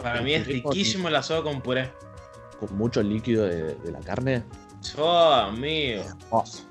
Para 0.02 0.20
mí 0.20 0.34
es 0.34 0.46
riquísimo 0.46 1.08
el 1.08 1.16
asado 1.16 1.42
con 1.44 1.60
puré. 1.60 1.90
Con 2.60 2.76
mucho 2.76 3.02
líquido 3.02 3.44
de, 3.46 3.74
de 3.74 3.92
la 3.92 4.00
carne. 4.00 4.44
Yo, 4.96 5.32
amigo. 5.32 6.02
Hermoso. 6.02 6.64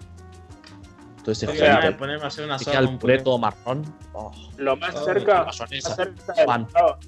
Entonces 1.17 1.49
O 1.49 1.53
ganas 1.53 1.83
de 1.83 1.91
se 1.91 1.97
ponerme 1.97 2.23
a 2.23 2.27
hacer 2.27 2.45
un 2.45 2.51
asado 2.51 2.85
con 2.85 2.99
puré 2.99 3.17
todo 3.19 3.37
marrón. 3.37 3.83
Oh, 4.13 4.31
Lo 4.57 4.75
más 4.77 4.95
Ay, 4.95 5.01
cerca, 5.05 5.45
más 5.45 5.57
cerca 5.57 6.33
del 6.33 6.45
Pan. 6.45 6.67
asado, 6.69 6.99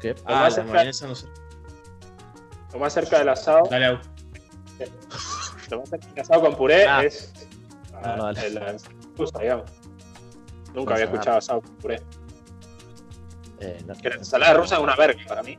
¿Qué? 0.00 0.14
Lo 0.14 0.20
Ah, 0.26 0.32
más 0.42 0.56
la 0.56 0.64
cerca- 0.64 1.06
no 1.08 1.14
sé. 1.14 1.26
lo 2.72 2.78
más 2.78 2.92
cerca 2.92 3.18
del 3.18 3.28
asado, 3.30 3.62
Dale, 3.70 3.98
Au. 5.10 5.70
lo 5.70 5.80
más 5.80 5.88
cerca 5.90 6.06
del 6.08 6.20
asado 6.20 6.40
con 6.42 6.56
puré 6.56 6.86
Ah. 6.86 7.04
es 7.04 7.32
No, 8.02 8.16
no, 8.16 8.24
dale. 8.24 8.46
el- 8.46 8.54
la 8.54 8.70
ensalada, 8.70 9.40
digamos. 9.40 9.70
Nunca 10.74 10.90
La 10.90 10.96
había 10.96 11.04
escuchado 11.06 11.38
asado 11.38 11.62
con 11.62 11.74
puré. 11.76 12.02
Eh, 13.60 13.82
no, 13.86 13.94
Que 13.94 14.08
la 14.10 14.16
ensalada 14.16 14.54
rusa 14.54 14.76
es 14.76 14.80
una 14.82 14.94
verga 14.94 15.20
para 15.26 15.42
mí. 15.42 15.58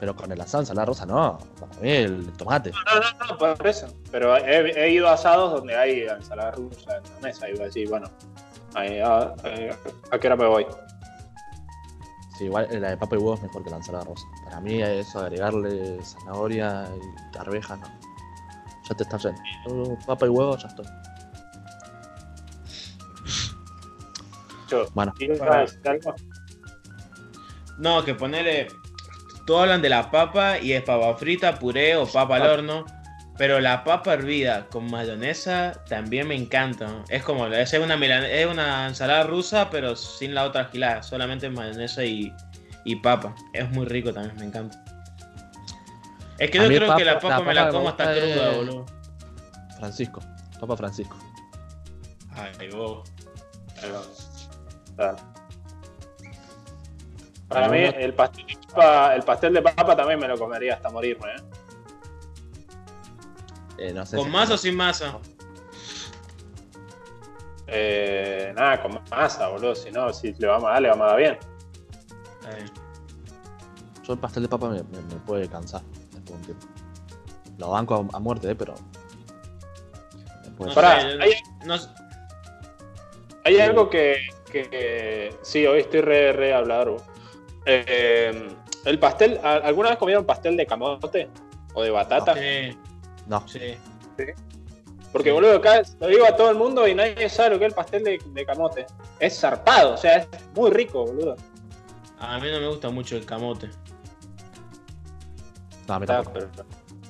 pero 0.00 0.14
con 0.16 0.30
el 0.32 0.40
asado, 0.40 0.62
ensalada 0.62 0.86
rosa 0.86 1.04
no. 1.06 1.38
Para 1.60 1.80
mí 1.80 1.90
el 1.90 2.32
tomate. 2.34 2.70
No, 2.70 2.78
no, 3.28 3.38
no, 3.48 3.54
por 3.56 3.66
eso. 3.66 3.86
Pero 4.10 4.36
he, 4.36 4.70
he 4.84 4.90
ido 4.90 5.08
a 5.08 5.12
asados 5.14 5.52
donde 5.52 5.74
hay 5.76 6.02
ensalada 6.02 6.52
rusa 6.52 6.96
en 6.98 7.02
la 7.14 7.20
mesa 7.20 7.48
y 7.48 7.52
voy 7.52 7.62
a 7.62 7.64
decir, 7.66 7.88
bueno, 7.90 8.08
ahí, 8.74 8.98
a, 9.00 9.34
eh, 9.44 9.74
¿a 10.10 10.18
qué 10.18 10.26
hora 10.28 10.36
me 10.36 10.46
voy? 10.46 10.66
Sí, 12.38 12.44
igual 12.44 12.68
la 12.70 12.90
de 12.90 12.96
papa 12.98 13.16
y 13.16 13.18
huevo 13.18 13.34
es 13.34 13.42
mejor 13.42 13.64
que 13.64 13.70
la 13.70 13.76
ensalada 13.76 14.04
rosa. 14.04 14.26
Para 14.44 14.60
mí 14.60 14.82
eso, 14.82 15.20
agregarle 15.20 15.98
zanahoria 16.04 16.86
y 17.34 17.38
arvejas, 17.38 17.78
no. 17.80 17.86
Ya 18.88 18.94
te 18.96 19.02
estás. 19.02 19.22
Yo, 19.22 19.98
Papa 20.06 20.26
y 20.26 20.28
huevo, 20.28 20.56
ya 20.56 20.68
estoy. 20.68 20.86
Yo, 24.68 24.86
Bueno. 24.94 25.12
No, 27.78 28.04
que 28.04 28.14
ponerle. 28.14 28.68
Todos 29.46 29.62
hablan 29.62 29.82
de 29.82 29.88
la 29.88 30.10
papa 30.10 30.58
y 30.58 30.72
es 30.72 30.82
papa 30.82 31.14
frita, 31.16 31.58
puré 31.58 31.96
o 31.96 32.06
papa 32.06 32.36
al 32.36 32.46
horno. 32.46 32.84
Pero 33.38 33.60
la 33.60 33.84
papa 33.84 34.14
hervida 34.14 34.66
con 34.68 34.90
mayonesa 34.90 35.84
también 35.88 36.26
me 36.26 36.34
encanta. 36.34 37.04
Es 37.10 37.22
como, 37.22 37.46
es 37.46 37.72
una, 37.74 38.26
es 38.26 38.46
una 38.46 38.88
ensalada 38.88 39.24
rusa, 39.24 39.68
pero 39.70 39.94
sin 39.94 40.34
la 40.34 40.44
otra 40.44 40.64
gilada, 40.64 41.02
solamente 41.02 41.50
mayonesa 41.50 42.02
y, 42.02 42.32
y 42.84 42.96
papa. 42.96 43.34
Es 43.52 43.70
muy 43.70 43.84
rico 43.84 44.12
también, 44.12 44.36
me 44.36 44.46
encanta. 44.46 44.82
Es 46.38 46.50
que 46.50 46.58
A 46.58 46.62
yo 46.64 46.68
creo 46.68 46.86
papa- 46.88 46.98
que 46.98 47.04
la 47.04 47.14
papa 47.18 47.38
la 47.38 47.40
me 47.44 47.54
la 47.54 47.68
como 47.70 47.88
hasta 47.88 48.04
cruda, 48.12 48.50
es- 48.50 48.56
boludo. 48.56 48.86
Francisco. 49.78 50.20
Papa 50.60 50.76
Francisco. 50.76 51.16
Ay, 52.34 52.68
vos. 52.70 53.10
Claro. 54.96 55.16
Para 57.48 57.66
No, 57.68 57.72
mí, 57.72 57.78
el 57.78 58.12
pastel, 58.14 58.46
de 58.46 58.56
papa, 58.68 59.14
el 59.14 59.22
pastel 59.22 59.52
de 59.54 59.62
papa 59.62 59.96
también 59.96 60.18
me 60.18 60.26
lo 60.28 60.36
comería 60.38 60.74
hasta 60.74 60.90
morirme. 60.90 61.28
¿eh? 61.30 61.42
Eh, 63.78 63.92
no 63.92 64.04
sé 64.04 64.16
¿Con 64.16 64.26
si- 64.26 64.30
masa 64.32 64.54
o 64.54 64.56
sin 64.58 64.74
masa? 64.76 65.18
Eh, 67.68 68.52
nada, 68.56 68.80
con 68.82 69.00
masa, 69.10 69.48
boludo. 69.48 69.74
Si 69.74 69.90
no, 69.90 70.12
si 70.12 70.32
le 70.34 70.46
vamos 70.46 70.68
a 70.68 70.72
dar, 70.74 70.82
le 70.82 70.88
vamos 70.88 71.04
a 71.04 71.08
dar 71.10 71.16
bien. 71.18 71.38
Yo 74.04 74.12
el 74.12 74.18
pastel 74.18 74.44
de 74.44 74.48
papa 74.48 74.68
me, 74.68 74.82
me- 74.84 75.02
me 75.02 75.14
puede 75.26 75.48
cansar 75.48 75.82
después 76.38 76.58
tiempo. 76.58 76.66
Lo 77.58 77.70
banco 77.70 78.06
a, 78.12 78.16
a 78.16 78.20
muerte, 78.20 78.50
eh, 78.50 78.54
pero. 78.54 78.74
No 80.58 80.74
Pará, 80.74 81.00
sé, 81.02 81.12
yo- 81.16 81.22
hay- 81.22 81.32
no- 81.64 81.76
Hay 83.44 83.60
algo 83.60 83.88
que, 83.90 84.16
que- 84.50 85.36
Sí, 85.42 85.64
hoy 85.66 85.80
estoy 85.80 86.00
re, 86.00 86.32
re 86.32 86.52
hablador. 86.54 86.96
Eh, 87.64 88.48
el 88.84 88.98
pastel. 88.98 89.38
¿a- 89.42 89.54
¿Alguna 89.56 89.90
vez 89.90 89.98
comieron 89.98 90.24
pastel 90.24 90.56
de 90.56 90.66
camote? 90.66 91.28
¿O 91.74 91.82
de 91.82 91.90
batata? 91.90 92.34
sí, 92.34 92.76
No. 93.26 93.46
sí. 93.46 93.60
Porque, 95.12 95.30
boludo, 95.32 95.56
acá 95.56 95.82
lo 96.00 96.08
digo 96.08 96.26
a 96.26 96.36
todo 96.36 96.50
el 96.50 96.56
mundo 96.56 96.86
y 96.88 96.94
nadie 96.94 97.28
sabe 97.28 97.50
lo 97.50 97.58
que 97.58 97.66
es 97.66 97.70
el 97.70 97.74
pastel 97.74 98.02
de, 98.04 98.20
de 98.24 98.44
camote. 98.46 98.86
Es 99.20 99.38
zarpado, 99.40 99.94
o 99.94 99.96
sea, 99.96 100.16
es 100.18 100.28
muy 100.54 100.70
rico, 100.70 101.04
boludo. 101.06 101.36
A 102.18 102.38
mí 102.38 102.50
no 102.50 102.60
me 102.60 102.68
gusta 102.68 102.90
mucho 102.90 103.16
el 103.16 103.24
camote. 103.24 103.70
No, 105.88 105.94
a 105.94 106.00
mí 106.00 106.06
tampoco. 106.06 106.38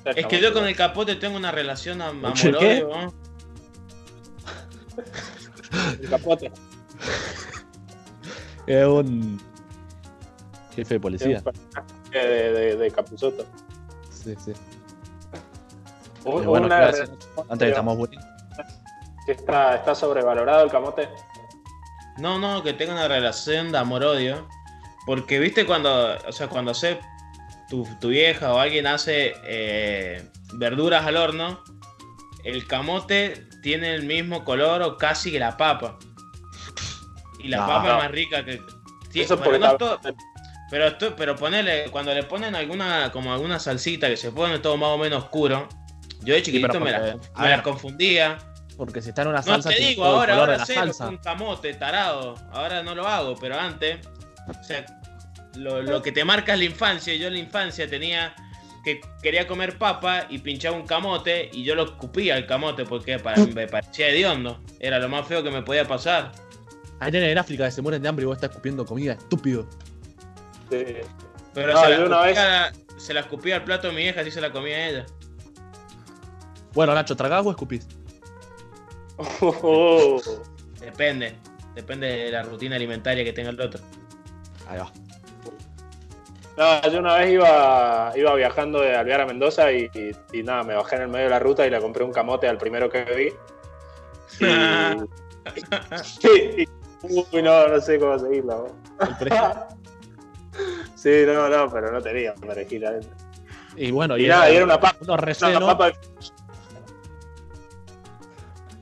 pero- 0.03 0.15
Es 0.15 0.25
que 0.27 0.39
yo 0.39 0.53
con 0.53 0.65
el 0.65 0.75
capote 0.75 1.15
tengo 1.15 1.35
una 1.37 1.51
relación 1.51 2.01
am- 2.01 2.33
¿Qué? 2.33 2.85
el 6.01 6.09
capote. 6.09 6.51
Es 8.67 8.85
un. 8.85 9.41
Jefe 10.75 10.95
de 10.95 10.99
policía. 10.99 11.37
Es 11.37 11.45
un 11.45 11.53
personaje 11.53 12.27
De, 12.27 12.51
de, 12.51 12.75
de 12.75 12.91
Capuzoto. 12.91 13.45
Sí, 14.11 14.35
sí. 14.43 14.51
Un- 16.25 16.45
bueno, 16.45 16.65
una 16.65 16.91
Antes 17.49 17.69
estamos 17.69 18.09
que 19.25 19.31
está, 19.31 19.75
está 19.75 19.95
sobrevalorado 19.95 20.65
el 20.65 20.69
camote. 20.71 21.07
No, 22.17 22.39
no, 22.39 22.61
que 22.63 22.73
tenga 22.73 22.91
una 22.93 23.07
relación 23.07 23.71
de 23.71 23.77
amor-odio. 23.77 24.47
Porque, 25.05 25.39
viste, 25.39 25.65
cuando, 25.65 26.17
o 26.27 26.31
sea, 26.33 26.49
cuando 26.49 26.71
hace 26.71 26.99
tu, 27.69 27.87
tu 27.99 28.09
vieja 28.09 28.53
o 28.53 28.59
alguien 28.59 28.87
hace 28.87 29.35
eh, 29.43 30.29
verduras 30.53 31.05
al 31.05 31.17
horno, 31.17 31.63
el 32.43 32.65
camote 32.67 33.45
tiene 33.61 33.93
el 33.95 34.03
mismo 34.03 34.43
color 34.45 34.81
o 34.81 34.97
casi 34.97 35.31
que 35.31 35.39
la 35.39 35.57
papa. 35.57 35.97
Y 37.39 37.49
la 37.49 37.57
No. 37.57 37.67
papa 37.67 37.89
es 37.89 38.03
más 38.03 38.11
rica 38.11 38.43
que. 38.45 38.61
Sí, 39.11 39.21
Eso 39.21 39.37
pero 39.39 39.57
no 39.57 39.77
pero, 40.69 40.87
esto- 40.87 41.15
pero 41.15 41.35
ponele, 41.37 41.85
cuando 41.91 42.13
le 42.13 42.23
ponen 42.23 42.53
alguna, 42.55 43.09
como 43.13 43.31
alguna 43.33 43.57
salsita 43.57 44.07
que 44.09 44.17
se 44.17 44.31
pone 44.31 44.59
todo 44.59 44.75
más 44.75 44.89
o 44.89 44.97
menos 44.97 45.23
oscuro, 45.23 45.69
yo 46.23 46.33
de 46.33 46.43
chiquitito 46.43 46.73
pero 46.73 46.83
me, 46.83 46.91
la, 46.91 46.99
porque- 47.13 47.27
a 47.35 47.41
me 47.41 47.49
la 47.49 47.55
ver. 47.55 47.63
confundía. 47.63 48.37
Porque 48.75 49.01
si 49.01 49.09
está 49.09 49.21
en 49.23 49.29
una 49.29 49.37
No 49.37 49.43
salsa. 49.43 49.69
te 49.69 49.75
tiene 49.75 49.91
digo, 49.91 50.05
ahora, 50.05 50.35
ahora 50.35 50.65
sé 50.65 50.75
un 51.07 51.17
camote, 51.17 51.73
tarado. 51.75 52.35
Ahora 52.51 52.83
no 52.83 52.93
lo 52.95 53.07
hago, 53.07 53.35
pero 53.39 53.57
antes, 53.59 54.05
o 54.47 54.63
sea, 54.63 54.85
lo, 55.57 55.81
lo 55.81 56.01
que 56.01 56.11
te 56.11 56.23
marca 56.25 56.53
es 56.53 56.59
la 56.59 56.65
infancia. 56.65 57.13
Yo 57.15 57.27
en 57.27 57.33
la 57.33 57.39
infancia 57.39 57.89
tenía 57.89 58.35
que 58.83 59.01
quería 59.21 59.45
comer 59.47 59.77
papa 59.77 60.27
y 60.29 60.37
pinchaba 60.39 60.77
un 60.77 60.85
camote 60.87 61.49
y 61.51 61.63
yo 61.63 61.75
lo 61.75 61.83
escupía 61.83 62.37
el 62.37 62.45
camote 62.45 62.85
porque 62.85 63.19
pa- 63.19 63.35
me 63.53 63.67
parecía 63.67 64.07
hediondo. 64.09 64.61
Era 64.79 64.97
lo 64.99 65.09
más 65.09 65.27
feo 65.27 65.43
que 65.43 65.51
me 65.51 65.61
podía 65.61 65.85
pasar. 65.85 66.31
Hay 66.99 67.11
nenes 67.11 67.31
en 67.31 67.37
África 67.37 67.65
que 67.65 67.71
se 67.71 67.81
mueren 67.81 68.01
de 68.01 68.07
hambre 68.07 68.23
y 68.23 68.27
vos 68.27 68.37
estás 68.37 68.49
escupiendo 68.49 68.85
comida, 68.85 69.13
estúpido. 69.13 69.67
Sí. 70.69 70.83
Pero 71.53 71.73
No, 71.73 71.81
se, 71.83 71.89
la 71.89 72.05
una 72.05 72.29
escupía, 72.29 72.73
se 72.97 73.13
la 73.13 73.19
escupía 73.21 73.55
al 73.57 73.63
plato 73.65 73.87
de 73.89 73.93
mi 73.93 74.03
hija, 74.03 74.21
así 74.21 74.31
se 74.31 74.39
la 74.41 74.51
comía 74.51 74.87
ella. 74.89 75.05
Bueno, 76.73 76.93
Nacho, 76.93 77.15
¿tragás 77.15 77.45
o 77.45 77.51
escupís? 77.51 77.87
Oh. 79.41 80.21
Depende. 80.79 81.35
Depende 81.75 82.07
de 82.07 82.31
la 82.31 82.43
rutina 82.43 82.75
alimentaria 82.75 83.23
que 83.23 83.33
tenga 83.33 83.49
el 83.49 83.59
otro. 83.59 83.81
Ahí 84.67 84.77
va. 84.79 84.91
No, 86.57 86.81
yo 86.89 86.99
una 86.99 87.17
vez 87.17 87.31
iba, 87.33 88.11
iba 88.15 88.33
viajando 88.35 88.81
de 88.81 88.95
Alvear 88.95 89.21
a 89.21 89.25
Mendoza 89.27 89.71
y, 89.71 89.89
y- 89.93 90.39
y 90.39 90.43
nada, 90.43 90.63
me 90.63 90.73
bajé 90.75 90.95
en 90.95 91.03
el 91.03 91.07
medio 91.07 91.25
de 91.25 91.29
la 91.29 91.37
ruta 91.39 91.67
y 91.67 91.69
le 91.69 91.79
compré 91.79 92.03
un 92.03 92.11
camote 92.11 92.47
al 92.47 92.57
primero 92.57 92.89
que 92.89 93.03
vi. 93.03 93.27
Y, 94.43 94.45
y- 96.63 96.67
uy, 97.03 97.41
no, 97.43 97.67
no 97.67 97.79
sé 97.79 97.99
cómo 97.99 98.17
seguirlo. 98.19 98.69
Sí, 100.95 101.11
no, 101.27 101.47
no, 101.47 101.71
pero 101.71 101.91
no 101.91 102.01
tenía 102.01 102.33
perejil 102.33 102.83
adentro. 102.83 103.11
y 103.75 103.91
bueno, 103.91 104.17
Y 104.17 104.25
nada, 104.27 104.49
y 104.49 104.55
era 104.55 104.65
una 104.65 104.79
papa. 104.79 104.97
Unos 105.01 105.41
Era 105.43 105.57
una 105.59 105.67
papa, 105.77 105.91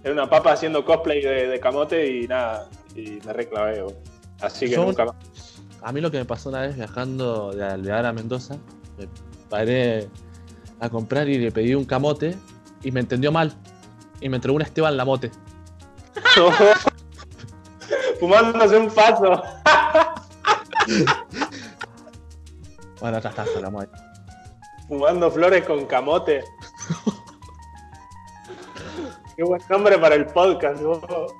era 0.01 0.13
una 0.13 0.29
papa 0.29 0.53
haciendo 0.53 0.85
cosplay 0.85 1.21
de, 1.21 1.47
de 1.49 1.59
camote 1.59 2.07
y 2.07 2.27
nada, 2.29 2.69
y 2.95 3.19
me 3.25 3.33
reclavé. 3.33 3.83
Así 4.39 4.67
que 4.67 4.75
Yo- 4.75 4.85
nunca 4.85 5.03
más. 5.03 5.15
A 5.85 5.91
mí 5.91 6.01
lo 6.01 6.09
que 6.09 6.17
me 6.17 6.25
pasó 6.25 6.49
una 6.49 6.61
vez 6.61 6.75
viajando 6.75 7.51
de 7.51 7.63
Alvear 7.63 8.07
a 8.07 8.11
Mendoza, 8.11 8.57
me 8.97 9.07
paré 9.51 10.09
a 10.79 10.89
comprar 10.89 11.29
y 11.29 11.37
le 11.37 11.51
pedí 11.51 11.75
un 11.75 11.85
camote 11.85 12.35
y 12.81 12.91
me 12.91 13.01
entendió 13.01 13.31
mal. 13.31 13.53
Y 14.19 14.27
me 14.27 14.37
entregó 14.37 14.55
un 14.55 14.63
Esteban 14.63 14.97
Lamote. 14.97 15.29
Fumándose 18.19 18.77
un 18.77 18.89
paso. 18.89 19.43
Bueno, 23.01 23.19
ya 23.19 23.29
está, 23.29 23.45
hablamos 23.55 23.83
ahí. 23.83 23.89
Fumando 24.87 25.29
flores 25.29 25.63
con 25.65 25.85
camote. 25.85 26.43
Qué 29.35 29.43
buen 29.43 29.61
nombre 29.69 29.99
para 29.99 30.15
el 30.15 30.25
podcast. 30.25 30.81
vos. 30.81 31.01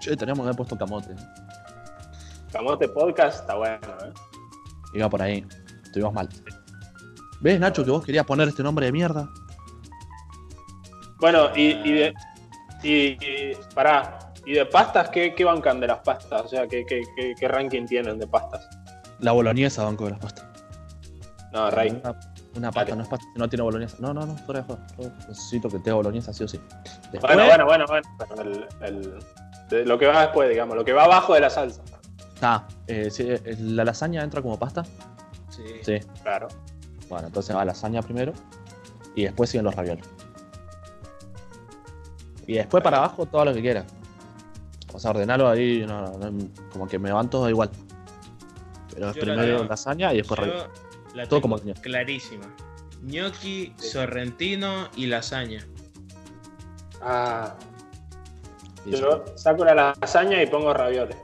Che, 0.00 0.16
teníamos 0.16 0.42
que 0.42 0.48
haber 0.48 0.56
puesto 0.56 0.76
camote. 0.76 1.14
Camote 2.52 2.88
podcast 2.88 3.40
está 3.40 3.54
bueno, 3.54 3.78
¿eh? 4.04 4.12
Iba 4.94 5.08
por 5.08 5.22
ahí. 5.22 5.44
Estuvimos 5.84 6.12
mal. 6.12 6.28
¿Ves, 7.40 7.58
Nacho, 7.58 7.84
que 7.84 7.90
vos 7.90 8.04
querías 8.04 8.24
poner 8.26 8.48
este 8.48 8.62
nombre 8.62 8.86
de 8.86 8.92
mierda? 8.92 9.28
Bueno, 11.18 11.48
y, 11.56 11.70
y 11.88 11.92
de. 11.92 12.14
Y, 12.82 12.92
y- 13.24 13.56
pará. 13.74 14.18
¿Y 14.44 14.54
de 14.54 14.66
pastas 14.66 15.08
qué, 15.10 15.34
qué 15.36 15.44
bancan 15.44 15.78
de 15.78 15.86
las 15.86 16.00
pastas? 16.00 16.42
O 16.42 16.48
sea, 16.48 16.66
¿qué, 16.66 16.84
qué, 16.84 17.02
qué, 17.16 17.32
qué 17.38 17.48
ranking 17.48 17.86
tienen 17.86 18.18
de 18.18 18.26
pastas? 18.26 18.68
La 19.20 19.30
boloñesa, 19.32 19.84
banco 19.84 20.04
de 20.06 20.10
las 20.10 20.18
pastas. 20.20 20.46
No, 21.52 21.70
Rey. 21.70 21.90
Una, 21.90 22.18
una 22.56 22.70
pasta 22.72 22.90
Dale. 22.90 22.96
no 22.96 23.02
es 23.04 23.08
pasta 23.08 23.26
no 23.36 23.48
tiene 23.48 23.62
boloñesa. 23.62 23.96
No, 24.00 24.12
no, 24.12 24.26
no, 24.26 24.36
fuera 24.38 24.62
de 24.62 24.66
juego. 24.66 24.82
Necesito 25.28 25.68
que 25.68 25.78
tenga 25.78 25.94
boloñesa 25.94 26.32
sí 26.32 26.42
o 26.42 26.48
sí. 26.48 26.60
Después, 27.12 27.22
Bueno, 27.36 27.46
bueno, 27.66 27.86
bueno, 27.86 28.04
bueno. 28.28 28.66
El, 28.80 29.88
lo 29.88 29.96
que 29.98 30.06
va 30.06 30.22
después, 30.22 30.50
digamos, 30.50 30.74
lo 30.76 30.84
que 30.84 30.92
va 30.92 31.04
abajo 31.04 31.34
de 31.34 31.40
la 31.40 31.50
salsa. 31.50 31.80
Ah, 32.42 32.66
eh, 32.88 33.08
sí, 33.10 33.24
eh, 33.28 33.56
¿la 33.60 33.84
lasaña 33.84 34.22
entra 34.22 34.42
como 34.42 34.58
pasta? 34.58 34.84
Sí. 35.48 35.62
Sí. 35.82 35.98
Claro. 36.22 36.48
Bueno, 37.08 37.28
entonces 37.28 37.54
va 37.54 37.64
lasaña 37.64 38.02
primero 38.02 38.32
y 39.14 39.24
después 39.24 39.48
siguen 39.50 39.64
los 39.64 39.74
ravioles. 39.76 40.04
Y 42.46 42.54
después 42.54 42.82
para 42.82 42.98
abajo 42.98 43.26
todo 43.26 43.44
lo 43.44 43.54
que 43.54 43.60
quieras. 43.60 43.84
O 44.92 44.98
sea, 44.98 45.12
ordenarlo 45.12 45.48
ahí, 45.48 45.84
no, 45.86 46.02
no, 46.18 46.48
como 46.72 46.88
que 46.88 46.98
me 46.98 47.12
van 47.12 47.30
todos 47.30 47.48
igual. 47.48 47.70
Pero 48.92 49.10
es 49.10 49.16
Yo 49.16 49.24
la 49.24 49.34
primero 49.34 49.64
lasaña 49.64 50.12
y 50.12 50.16
después 50.18 50.40
ravioles. 50.40 50.64
la 51.14 51.26
Todo 51.26 51.40
como 51.40 51.58
tenía. 51.58 51.74
clarísima. 51.74 52.44
Gnocchi, 53.02 53.72
sorrentino 53.78 54.88
y 54.96 55.06
lasaña. 55.06 55.66
Ah, 57.00 57.54
yo 58.86 59.24
saco 59.36 59.64
la 59.64 59.94
lasaña 60.00 60.42
y 60.42 60.46
pongo 60.46 60.72
ravioles. 60.74 61.16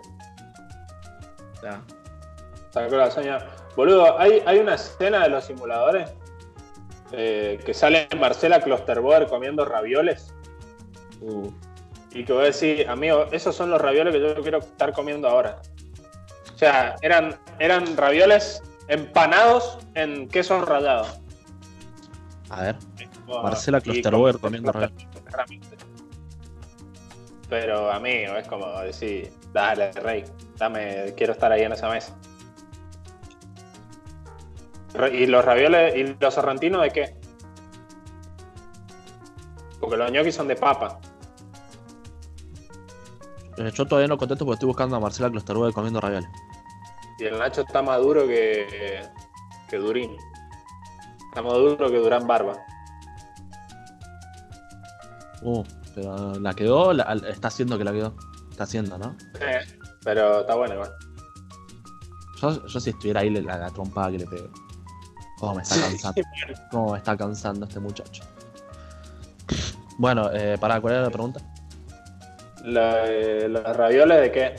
Saco 2.71 2.97
la. 2.97 3.47
Boludo, 3.77 4.19
hay, 4.19 4.43
hay 4.47 4.59
una 4.59 4.75
escena 4.75 5.23
de 5.23 5.29
los 5.31 5.45
simuladores 5.45 6.11
eh, 7.13 7.59
que 7.65 7.73
sale 7.73 8.09
Marcela 8.19 8.61
Klosterboer 8.61 9.27
comiendo 9.27 9.65
ravioles. 9.65 10.35
Uh, 11.21 11.51
Y 12.13 12.25
que 12.25 12.33
voy 12.33 12.43
a 12.43 12.47
decir, 12.47 12.89
amigo, 12.89 13.27
esos 13.33 13.55
son 13.55 13.71
los 13.71 13.81
ravioles 13.81 14.15
que 14.15 14.21
yo 14.21 14.43
quiero 14.43 14.59
estar 14.59 14.93
comiendo 14.93 15.29
ahora. 15.29 15.61
O 16.55 16.59
sea, 16.59 16.97
eran, 17.03 17.39
eran 17.59 17.97
ravioles 17.97 18.63
empanados 18.89 19.79
en 19.95 20.29
queso 20.29 20.65
rallado. 20.65 21.07
A 22.51 22.63
ver, 22.63 22.77
Bueno, 23.27 23.43
Marcela 23.43 23.81
Klosterboer 23.81 24.39
comiendo 24.39 24.73
ravioles. 24.73 25.07
Pero 27.49 27.91
amigo, 27.91 28.37
es 28.37 28.47
como 28.49 28.81
decir, 28.81 29.33
dale, 29.53 29.93
rey, 29.93 30.25
dame, 30.59 31.15
quiero 31.17 31.33
estar 31.33 31.51
ahí 31.53 31.63
en 31.63 31.73
esa 31.73 31.89
mesa. 31.89 32.17
¿Y 35.13 35.27
los 35.27 35.45
ravioles 35.45 35.95
y 35.97 36.17
los 36.21 36.35
sorrentinos 36.35 36.83
de 36.83 36.91
qué? 36.91 37.17
Porque 39.81 39.97
los 39.97 40.11
ñoquis 40.11 40.35
son 40.35 40.49
de 40.49 40.57
papa. 40.57 40.99
Eh, 43.59 43.71
yo 43.73 43.87
todavía 43.87 44.09
no 44.09 44.19
contesto 44.19 44.45
porque 44.45 44.55
estoy 44.55 44.67
buscando 44.69 44.97
a 44.97 45.01
Marcela 45.01 45.31
Klosterboer 45.31 45.73
comiendo 45.73 46.01
ravioles. 46.01 46.29
Y 47.21 47.25
el 47.25 47.39
Nacho 47.39 47.61
está 47.63 47.83
más 47.83 48.01
duro 48.01 48.27
que, 48.27 49.03
que 49.69 49.77
Durín. 49.77 50.17
Está 51.29 51.43
más 51.43 51.55
duro 51.55 51.91
que 51.91 51.99
Durán 51.99 52.27
Barba. 52.27 52.55
Uh, 55.43 55.63
pero 55.95 56.35
la 56.41 56.55
quedó, 56.55 56.93
la- 56.93 57.13
está 57.29 57.49
haciendo 57.49 57.79
que 57.79 57.85
la 57.85 57.93
quedó. 57.93 58.15
Está 58.51 58.65
haciendo, 58.65 58.99
¿no? 58.99 59.17
Eh, 59.41 59.61
pero 60.05 60.41
está 60.41 60.55
bueno 60.55 60.75
igual. 60.75 60.91
Yo, 62.41 62.67
yo 62.67 62.81
si 62.81 62.91
estuviera 62.91 63.21
ahí, 63.21 63.31
la, 63.31 63.59
la 63.59 63.71
trompada 63.71 64.11
que 64.13 64.19
le 64.19 64.27
pego. 64.27 64.49
Cómo 65.39 65.55
me 65.57 65.63
está 65.63 65.77
cansando. 65.81 66.23
Cómo 66.71 66.93
me 66.93 66.99
está 66.99 67.17
cansando 67.17 67.67
este 67.67 67.81
muchacho. 67.81 68.25
Bueno, 69.99 70.31
eh, 70.33 70.57
para, 70.61 70.81
¿cuál 70.81 70.95
era 70.95 71.03
la 71.03 71.11
pregunta? 71.11 71.41
La- 72.65 73.07
eh, 73.07 73.49
¿Los 73.49 73.77
ravioles 73.77 74.21
de 74.21 74.33
qué? 74.33 74.55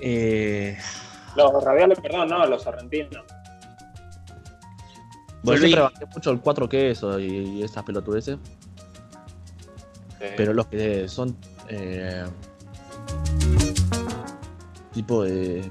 Eh, 0.00 0.76
Los 1.36 1.62
ravioles, 1.62 1.98
perdón, 2.00 2.28
no, 2.28 2.44
los 2.46 2.62
sorrentinos. 2.62 3.10
bueno, 3.10 3.26
Volví. 5.42 5.58
siempre 5.60 5.80
bajé 5.82 6.06
mucho 6.06 6.30
el 6.30 6.40
cuatro 6.40 6.68
quesos 6.68 7.20
y, 7.20 7.24
y 7.26 7.62
esas 7.62 7.84
pelotudeces. 7.84 8.38
Pero 10.36 10.54
los 10.54 10.66
que 10.66 11.08
son 11.08 11.36
eh, 11.68 12.24
tipo 14.92 15.22
de, 15.24 15.70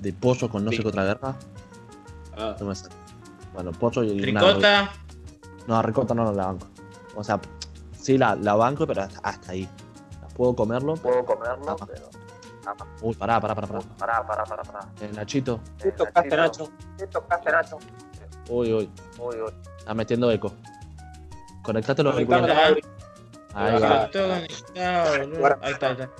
de 0.00 0.12
pollo 0.12 0.48
con 0.48 0.64
no 0.64 0.70
sé 0.70 0.78
Sí. 0.78 0.82
qué 0.82 0.88
otra 0.88 1.04
guerra, 1.04 1.36
ah, 2.36 2.56
no 2.58 2.66
me 2.66 2.74
sale. 2.74 2.94
Bueno, 3.52 3.72
pollo 3.72 4.02
y 4.02 4.20
Tricota. 4.20 4.90
No, 5.66 5.80
ricota 5.82 6.14
no, 6.14 6.24
no 6.24 6.32
la 6.32 6.46
banco. 6.46 6.66
O 7.14 7.22
sea, 7.24 7.40
sí 7.98 8.18
la, 8.18 8.34
la 8.34 8.54
banco, 8.54 8.86
pero 8.86 9.02
hasta, 9.02 9.20
hasta 9.22 9.52
ahí. 9.52 9.68
¿Puedo 10.36 10.54
comerlo? 10.56 10.94
Puedo 10.94 11.24
comerlo, 11.24 11.76
Ah. 11.80 11.86
pero. 11.86 12.08
Uy, 13.02 13.14
pará, 13.14 13.40
pará, 13.40 13.54
pará, 13.54 13.66
pará. 13.68 13.80
Pará, 13.98 14.26
pará, 14.26 14.44
pará, 14.44 14.62
pará. 14.62 14.88
Eh, 15.00 15.10
Nachito. 15.14 15.60
¿Qué 15.78 15.92
tocaste, 15.92 16.36
Nacho? 16.36 16.70
¿Qué 16.98 17.06
tocaste, 17.06 17.52
Nacho? 17.52 17.78
Uy, 18.48 18.72
uy. 18.72 18.90
Uy, 19.18 19.36
uy. 19.36 19.52
Está 19.78 19.94
metiendo 19.94 20.30
eco. 20.30 20.52
Conectate 21.62 22.02
los 22.02 22.14
auriculares. 22.14 22.48
la- 22.48 22.66
Ahí 23.56 23.76
Ah. 23.76 23.78
va. 23.78 24.00
Ahí 25.62 25.72
está, 25.72 25.86
ahí 25.86 25.92
está. 25.92 26.10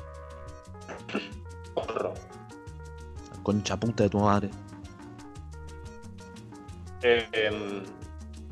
Concha 3.45 3.77
puta 3.77 4.03
de 4.05 4.11
tu 4.11 4.19
madre. 4.19 4.51
Eh, 7.03 7.29
em, 7.33 7.85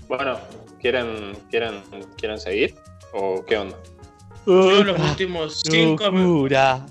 bueno, 0.06 0.38
¿quieren, 0.80 1.34
quieren, 1.50 1.82
¿quieren 2.18 2.38
seguir? 2.38 2.76
¿O 3.14 3.44
qué 3.44 3.56
onda? 3.56 3.76
Yo 4.46 4.84
los 4.84 5.00
últimos 5.00 5.62
cinco 5.64 6.12
minutos. 6.12 6.52
Locura. 6.52 6.86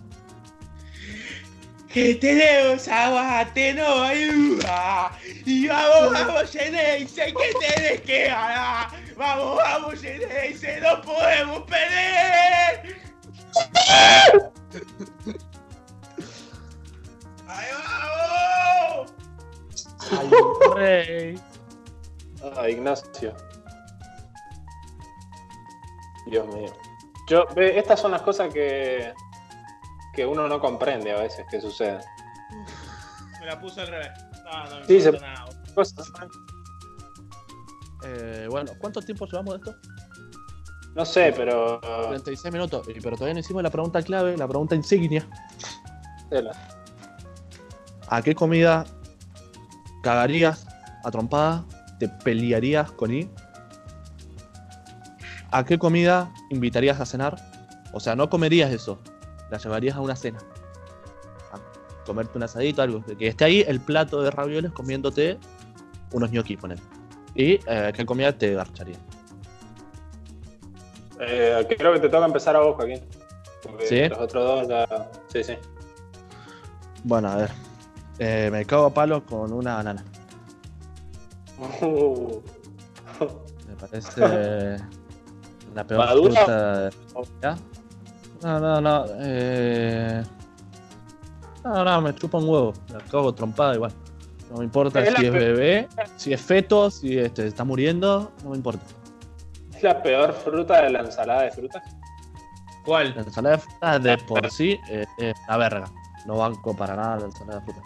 Que 1.93 2.15
tenemos 2.15 2.87
agua, 2.87 3.45
no 3.75 4.03
ayuda. 4.03 5.11
Y 5.45 5.67
vamos, 5.67 6.13
vamos, 6.13 6.51
Geneise, 6.51 7.33
que 7.33 7.75
tenés 7.75 8.01
que 8.01 8.27
ganar. 8.27 8.87
Vamos, 9.15 9.57
vamos, 9.57 10.01
Geneise, 10.01 10.79
no 10.81 11.01
podemos 11.01 11.63
perder. 11.69 13.01
Rey. 20.81 21.39
Ah, 22.57 22.69
Ignacio. 22.69 23.35
Dios 26.27 26.47
mío. 26.47 26.71
Yo, 27.27 27.45
ve, 27.55 27.77
estas 27.77 27.99
son 27.99 28.11
las 28.11 28.21
cosas 28.21 28.53
que, 28.53 29.13
que 30.13 30.25
uno 30.25 30.47
no 30.47 30.59
comprende 30.59 31.11
a 31.11 31.19
veces 31.21 31.45
que 31.49 31.59
suceden. 31.61 31.99
Me 33.39 33.45
la 33.45 33.59
puso 33.59 33.81
al 33.81 33.87
revés. 33.87 34.09
No, 34.43 34.65
no 34.69 34.79
me 34.79 34.85
Sí, 34.85 35.01
se- 35.01 35.11
nada. 35.11 35.45
Eh, 38.03 38.47
bueno, 38.49 38.71
¿cuánto 38.79 39.01
tiempo 39.01 39.25
llevamos 39.25 39.53
de 39.53 39.69
esto? 39.69 39.75
no 40.95 41.05
sé, 41.05 41.33
pero. 41.35 41.79
36 42.09 42.51
minutos. 42.53 42.85
Y- 42.89 42.99
Pero 42.99 43.15
todavía 43.15 43.35
no 43.35 43.39
hicimos 43.39 43.63
la 43.63 43.69
pregunta 43.69 44.01
clave, 44.01 44.35
la 44.37 44.47
pregunta 44.47 44.75
insignia. 44.75 45.27
Tela. 46.29 46.51
¿A 48.09 48.21
qué 48.21 48.35
comida 48.35 48.85
cagarías 50.03 50.67
a 51.03 51.11
trompada? 51.11 51.65
¿Te 51.99 52.07
pelearías 52.07 52.91
con 52.91 53.13
I? 53.13 53.29
¿A 55.51 55.65
qué 55.65 55.77
comida 55.77 56.31
invitarías 56.49 56.99
a 56.99 57.05
cenar? 57.05 57.37
O 57.93 57.99
sea, 57.99 58.15
no 58.15 58.29
comerías 58.29 58.71
eso, 58.71 58.99
la 59.49 59.57
llevarías 59.57 59.95
a 59.97 60.01
una 60.01 60.15
cena. 60.15 60.39
A 61.51 62.05
comerte 62.05 62.37
un 62.37 62.43
asadito, 62.43 62.81
algo. 62.81 63.03
Que 63.03 63.27
esté 63.27 63.45
ahí 63.45 63.65
el 63.67 63.81
plato 63.81 64.21
de 64.21 64.31
ravioles 64.31 64.71
comiéndote 64.71 65.37
unos 66.13 66.31
ñoquis, 66.31 66.57
poner. 66.57 66.79
¿Y 67.35 67.59
eh, 67.67 67.91
qué 67.95 68.05
comida 68.05 68.31
te 68.31 68.53
garcharía? 68.53 68.97
Eh, 71.19 71.67
creo 71.77 71.93
que 71.93 71.99
te 71.99 72.09
toca 72.09 72.25
empezar 72.25 72.55
a 72.55 72.61
vos, 72.61 72.75
Joaquín. 72.75 73.01
Porque 73.61 73.87
¿Sí? 73.87 74.09
los 74.09 74.17
otros 74.17 74.43
dos 74.43 74.67
ya. 74.67 75.11
Sí, 75.27 75.43
sí. 75.43 75.53
Bueno, 77.03 77.29
a 77.29 77.35
ver. 77.35 77.51
Eh, 78.19 78.49
me 78.51 78.65
cago 78.65 78.85
a 78.85 78.93
palo 78.93 79.25
con 79.25 79.51
una 79.51 79.75
banana. 79.75 80.03
Me 83.67 83.75
parece 83.79 84.21
la 85.75 85.85
peor 85.85 86.05
¿Madura? 86.05 86.89
fruta. 86.91 87.29
¿Ya? 87.41 87.57
No, 88.41 88.59
no, 88.59 88.81
no. 88.81 89.05
Eh... 89.19 90.23
No, 91.63 91.83
no, 91.85 92.01
me 92.01 92.15
chupa 92.15 92.39
un 92.39 92.49
huevo. 92.49 92.73
La 92.91 92.99
cago 92.99 93.33
trompada 93.33 93.75
igual. 93.75 93.91
No 94.49 94.57
me 94.57 94.65
importa 94.65 94.99
Es 95.01 95.13
si 95.15 95.25
es 95.27 95.31
bebé, 95.31 95.87
si 96.17 96.33
es 96.33 96.41
feto, 96.41 96.89
si 96.91 97.17
este, 97.17 97.47
está 97.47 97.63
muriendo, 97.63 98.31
no 98.43 98.49
me 98.49 98.57
importa. 98.57 98.83
¿Es 99.73 99.83
la 99.83 100.01
peor 100.01 100.33
fruta 100.33 100.81
de 100.81 100.89
la 100.89 100.99
ensalada 101.01 101.43
de 101.43 101.51
frutas? 101.51 101.81
¿Cuál? 102.83 103.13
La 103.15 103.21
ensalada 103.21 103.57
de 103.57 103.61
frutas 103.61 104.03
de 104.03 104.17
por 104.17 104.51
sí 104.51 104.79
eh, 104.89 105.05
es 105.19 105.33
una 105.47 105.57
verga. 105.57 105.85
No 106.25 106.37
banco 106.37 106.75
para 106.75 106.95
nada 106.95 107.19
la 107.19 107.25
ensalada 107.25 107.59
de 107.59 107.65
frutas. 107.65 107.83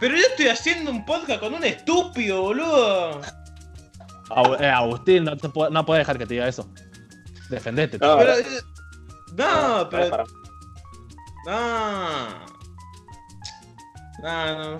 Pero 0.00 0.14
yo 0.16 0.22
estoy 0.22 0.48
haciendo 0.48 0.90
un 0.90 1.04
podcast 1.04 1.40
con 1.40 1.54
un 1.54 1.64
estúpido, 1.64 2.42
boludo. 2.42 3.20
Eh, 4.60 4.66
Agustín, 4.66 5.24
no, 5.24 5.36
te 5.36 5.48
puedo- 5.48 5.70
no 5.70 5.86
puedes 5.86 6.00
dejar 6.02 6.18
que 6.18 6.26
te 6.26 6.34
diga 6.34 6.48
eso. 6.48 6.68
Defendete. 7.48 7.98
No, 7.98 8.18
Pero, 8.18 8.34
eh, 8.34 8.44
no, 9.36 9.88
pero. 9.90 10.10
para- 10.10 10.24
No. 11.46 12.46
No, 14.22 14.72
no. 14.76 14.78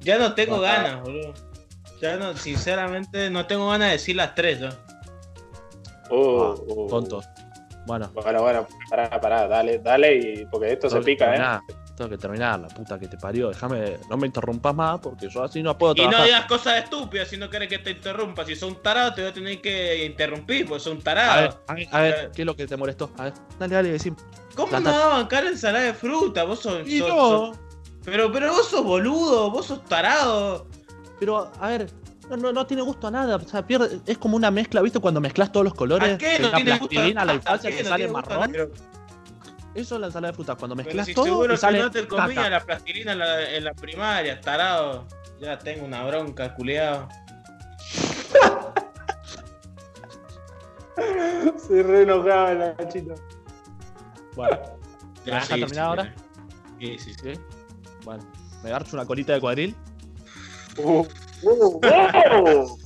Ya 0.00 0.18
no 0.18 0.34
tengo 0.34 0.60
ganas, 0.60 1.00
boludo. 1.02 1.34
Ya 2.00 2.16
no, 2.16 2.36
sinceramente, 2.36 3.30
no 3.30 3.46
tengo 3.46 3.68
ganas 3.68 3.88
de 3.88 3.92
decir 3.92 4.16
las 4.16 4.34
tres, 4.34 4.58
yo. 4.60 4.68
Uh, 6.10 6.54
uh. 6.84 6.88
Tonto. 6.88 7.22
Bueno, 7.86 8.10
Bueno, 8.14 8.42
bueno, 8.42 8.66
pará, 8.90 9.20
pará, 9.20 9.46
dale, 9.46 9.78
dale, 9.78 10.16
y 10.16 10.46
porque 10.46 10.72
esto 10.72 10.90
se 10.90 11.00
pica, 11.02 11.26
¿eh? 11.26 11.28
terminar, 11.30 11.60
Tengo 11.96 12.10
que 12.10 12.18
terminar, 12.18 12.60
la 12.60 12.68
puta 12.68 12.98
que 12.98 13.08
te 13.08 13.16
parió. 13.16 13.48
Déjame, 13.48 13.96
no 14.10 14.18
me 14.18 14.26
interrumpas 14.26 14.74
más 14.74 15.00
porque 15.00 15.28
yo 15.30 15.42
así 15.42 15.62
no 15.62 15.78
puedo 15.78 15.94
Y 15.94 16.02
no 16.02 16.02
trabajar. 16.10 16.26
digas 16.26 16.44
cosas 16.44 16.84
estúpidas 16.84 17.28
si 17.28 17.38
no 17.38 17.48
quieres 17.48 17.68
que 17.70 17.78
te 17.78 17.90
interrumpa. 17.92 18.44
Si 18.44 18.54
sos 18.54 18.68
un 18.70 18.82
tarado, 18.82 19.14
te 19.14 19.22
voy 19.22 19.30
a 19.30 19.32
tener 19.34 19.60
que 19.62 20.04
interrumpir, 20.04 20.66
porque 20.66 20.80
sos 20.84 20.92
un 20.92 20.98
a 20.98 20.98
ver, 20.98 21.04
tarado. 21.04 21.64
a 21.68 21.74
ver, 21.74 21.88
a 21.92 22.00
ver, 22.02 22.30
¿qué 22.34 22.42
es 22.42 22.46
lo 22.46 22.54
que 22.54 22.66
te 22.66 22.76
molestó? 22.76 23.10
A 23.16 23.24
ver, 23.24 23.32
dale, 23.58 23.74
dale, 23.74 23.88
decime. 23.92 24.16
¿Cómo 24.54 24.78
no 24.78 24.90
vas 24.90 24.94
a 25.02 25.08
bancar 25.08 25.46
ensalada 25.46 25.84
de 25.86 25.94
fruta? 25.94 26.44
Vos 26.44 26.60
sos. 26.60 26.86
Y 26.86 26.98
sos- 26.98 27.08
no, 27.08 27.16
sos- 27.16 27.56
Pero, 28.04 28.30
pero 28.30 28.52
vos 28.52 28.68
sos 28.68 28.84
boludo, 28.84 29.50
vos 29.50 29.64
sos 29.66 29.82
tarado. 29.84 30.66
pero 31.18 31.50
a 31.58 31.68
ver, 31.68 31.90
no, 32.28 32.36
no, 32.36 32.52
no 32.52 32.66
tiene 32.66 32.82
gusto 32.82 33.06
a 33.06 33.10
nada. 33.10 33.36
O 33.36 33.40
sea, 33.48 33.66
pierde, 33.66 34.00
es 34.04 34.18
como 34.18 34.36
una 34.36 34.50
mezcla, 34.50 34.82
¿viste? 34.82 34.98
Cuando 35.00 35.20
mezclas 35.22 35.50
todos 35.50 35.64
los 35.64 35.74
colores. 35.74 36.14
¿A 36.14 36.18
qué 36.18 36.38
no 36.40 36.50
tiene 36.52 36.78
gusto 36.78 37.00
a 37.00 37.24
la 37.24 37.34
infancia 37.34 37.70
¿A 37.70 37.72
qué 37.72 37.78
que 37.78 37.84
sale 37.84 38.08
marrón. 38.08 38.52
Eso 39.76 39.94
es 39.96 40.00
la 40.00 40.06
ensalada 40.06 40.32
de 40.32 40.36
frutas. 40.36 40.56
Cuando 40.56 40.74
mezclas 40.74 41.06
si 41.06 41.14
todo 41.14 41.24
seguro 41.26 41.54
y 41.54 41.56
sale 41.56 41.78
que 41.78 41.84
no 41.84 41.90
te 41.90 42.08
comías 42.08 42.34
caca. 42.34 42.50
la 42.50 42.60
plastilina 42.60 43.12
en 43.12 43.18
la, 43.18 43.56
en 43.56 43.64
la 43.64 43.74
primaria, 43.74 44.40
tarado. 44.40 45.06
Ya 45.38 45.58
tengo 45.58 45.84
una 45.84 46.02
bronca, 46.04 46.54
culiado. 46.54 47.08
Se 51.68 51.82
re 51.82 52.02
enojaba 52.02 52.52
el 52.52 52.58
Nachito. 52.58 53.14
Bueno, 54.34 54.58
¿Me 55.24 55.32
dejas 55.32 55.48
terminar 55.48 55.86
ahora? 55.86 56.14
Sí, 56.80 56.98
sí, 56.98 57.12
sí. 57.12 57.34
¿sí? 57.34 57.40
Bueno, 58.04 58.24
me 58.62 58.70
garcho 58.70 58.96
una 58.96 59.04
colita 59.04 59.34
de 59.34 59.40
cuadril. 59.40 59.74
Uh, 60.78 61.06
Uh, 61.42 61.80
wow. 61.80 62.78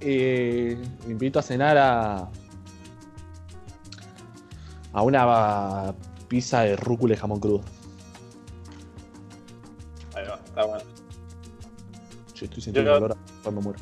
Y 0.00 0.72
invito 1.10 1.38
a 1.38 1.42
cenar 1.42 1.76
a. 1.76 2.28
a 4.92 5.02
una 5.02 5.94
pizza 6.28 6.62
de 6.62 6.76
rúcula 6.76 7.14
y 7.14 7.16
jamón 7.16 7.40
crudo. 7.40 7.62
Ahí 10.14 10.24
va, 10.26 10.40
está 10.44 10.64
bueno. 10.64 10.84
Yo 12.34 12.44
estoy 12.46 12.62
sintiendo 12.62 12.92
dolor 12.92 13.16
cuando 13.42 13.60
muero. 13.60 13.78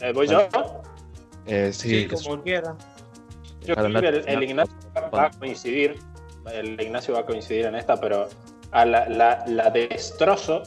Eh, 0.00 0.12
¿Voy 0.12 0.26
yo? 0.26 0.40
Eh, 1.46 1.72
sí, 1.72 2.08
Sí, 2.08 2.24
como 2.24 2.42
quiera. 2.42 2.74
Yo 3.62 3.74
creo 3.74 4.00
que 4.00 4.08
el, 4.32 4.42
Ignacio 4.42 4.74
va 5.14 5.26
a 5.26 5.30
coincidir. 5.30 5.98
El 6.52 6.78
Ignacio 6.80 7.14
va 7.14 7.20
a 7.20 7.26
coincidir 7.26 7.66
en 7.66 7.74
esta, 7.76 7.98
pero 7.98 8.28
a 8.72 8.84
la, 8.84 9.08
la, 9.08 9.44
la 9.46 9.70
destrozo 9.70 10.62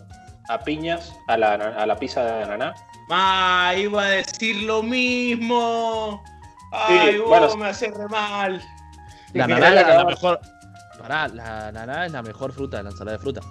a 0.50 0.60
piñas 0.60 1.14
a 1.28 1.38
la, 1.38 1.54
a 1.54 1.86
la 1.86 1.96
pizza 1.98 2.24
de 2.24 2.44
ananá. 2.44 2.74
Ah, 3.10 3.74
iba 3.78 4.04
a 4.04 4.10
decir 4.10 4.64
lo 4.64 4.82
mismo. 4.82 6.24
Ay, 6.72 7.14
Sí, 7.14 7.18
vos 7.20 7.28
bueno. 7.28 7.56
me 7.58 7.68
hace 7.68 7.92
re 7.92 8.08
mal. 8.08 8.62
La 9.34 9.48
naná 9.48 9.68
es 9.82 9.88
la 9.88 10.06
mejor. 10.06 10.40
Pará, 11.00 11.28
la 11.28 11.72
naná 11.72 12.06
es 12.06 12.12
la 12.12 12.22
mejor 12.22 12.52
fruta 12.52 12.78
de 12.78 12.84
la 12.84 12.90
ensalada 12.90 13.18
de 13.18 13.24
fruta. 13.24 13.42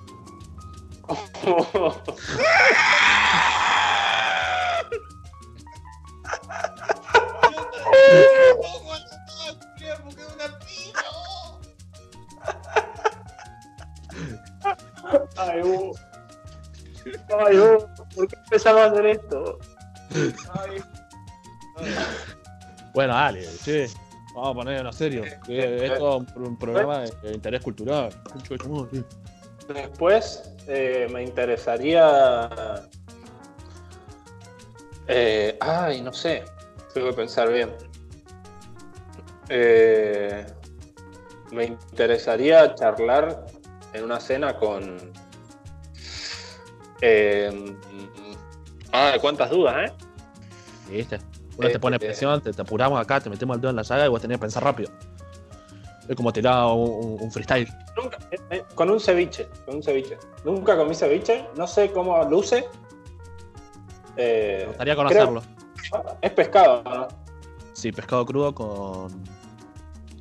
Ay, 15.37 15.63
Hugo. 15.63 15.93
Ay, 17.47 17.59
Hugo, 17.59 17.89
¿por 18.15 18.29
qué 18.29 18.37
empezamos 18.45 18.81
a 18.83 18.87
hacer 18.87 19.07
esto? 19.07 19.59
Ay, 20.53 20.83
Bueno, 22.95 23.15
dale, 23.15 23.47
che. 23.65 23.89
Vamos 24.37 24.51
a 24.51 24.55
ponerlo 24.55 24.91
en 24.91 24.95
serio. 24.95 25.25
Que 25.47 25.87
esto 25.87 26.19
es 26.21 26.37
un 26.37 26.59
programa 26.59 27.01
de, 27.01 27.11
de 27.23 27.33
interés 27.33 27.63
cultural. 27.63 28.11
Después 29.67 30.53
eh, 30.69 31.09
me 31.11 31.23
interesaría. 31.23 32.51
eh, 35.09 35.57
ay, 35.59 36.03
no 36.03 36.13
sé. 36.13 36.45
Tengo 36.93 37.09
que 37.09 37.15
pensar 37.15 37.51
bien. 37.51 37.71
Eh, 39.49 40.45
me 41.53 41.65
interesaría 41.65 42.75
charlar 42.75 43.47
en 43.95 44.05
una 44.05 44.21
cena 44.21 44.55
con. 44.59 45.13
Eh, 47.01 47.75
ay, 48.93 49.19
cuántas 49.19 49.49
dudas, 49.49 49.89
¿eh? 49.91 49.93
¿Viste? 50.91 51.19
Uno 51.59 51.69
Eh, 51.69 51.73
te 51.73 51.79
pone 51.79 51.97
eh, 51.97 52.01
presión, 52.01 52.41
te, 52.41 52.53
te 52.53 52.63
apuramos 52.63 53.01
acá, 53.01 53.21
te 53.21 53.31
metemos 53.31 53.55
el 53.57 53.61
dedo 53.61 53.71
en 53.71 53.77
la 53.77 53.83
llaga 53.83 54.07
y 54.07 54.09
vos 54.09 54.21
tenés 54.21 54.37
que 54.37 54.41
pensar 54.43 54.63
rápido. 54.65 54.91
Es 56.09 56.15
como 56.15 56.33
tirar 56.33 56.67
un, 56.67 57.31
freestyle. 57.33 57.69
Nunca, 57.97 58.19
eh, 58.31 58.37
eh, 58.51 58.65
con 58.75 58.91
un 58.91 59.01
ceviche, 59.01 59.49
con 59.65 59.77
un 59.77 59.83
ceviche. 59.83 60.19
Nunca 60.45 60.77
comí 60.77 60.95
ceviche, 60.95 61.49
no 61.57 61.67
sé 61.67 61.91
cómo 61.91 62.23
luce. 62.25 62.65
Eh, 64.17 64.59
Me 64.61 64.67
gustaría 64.69 64.95
creo- 64.95 65.07
conocerlo. 65.27 65.43
es 66.21 66.31
pescado, 66.33 66.83
¿no? 66.85 67.09
Sí, 67.73 67.91
pescado 67.93 68.25
crudo 68.25 68.55
con. 68.55 69.25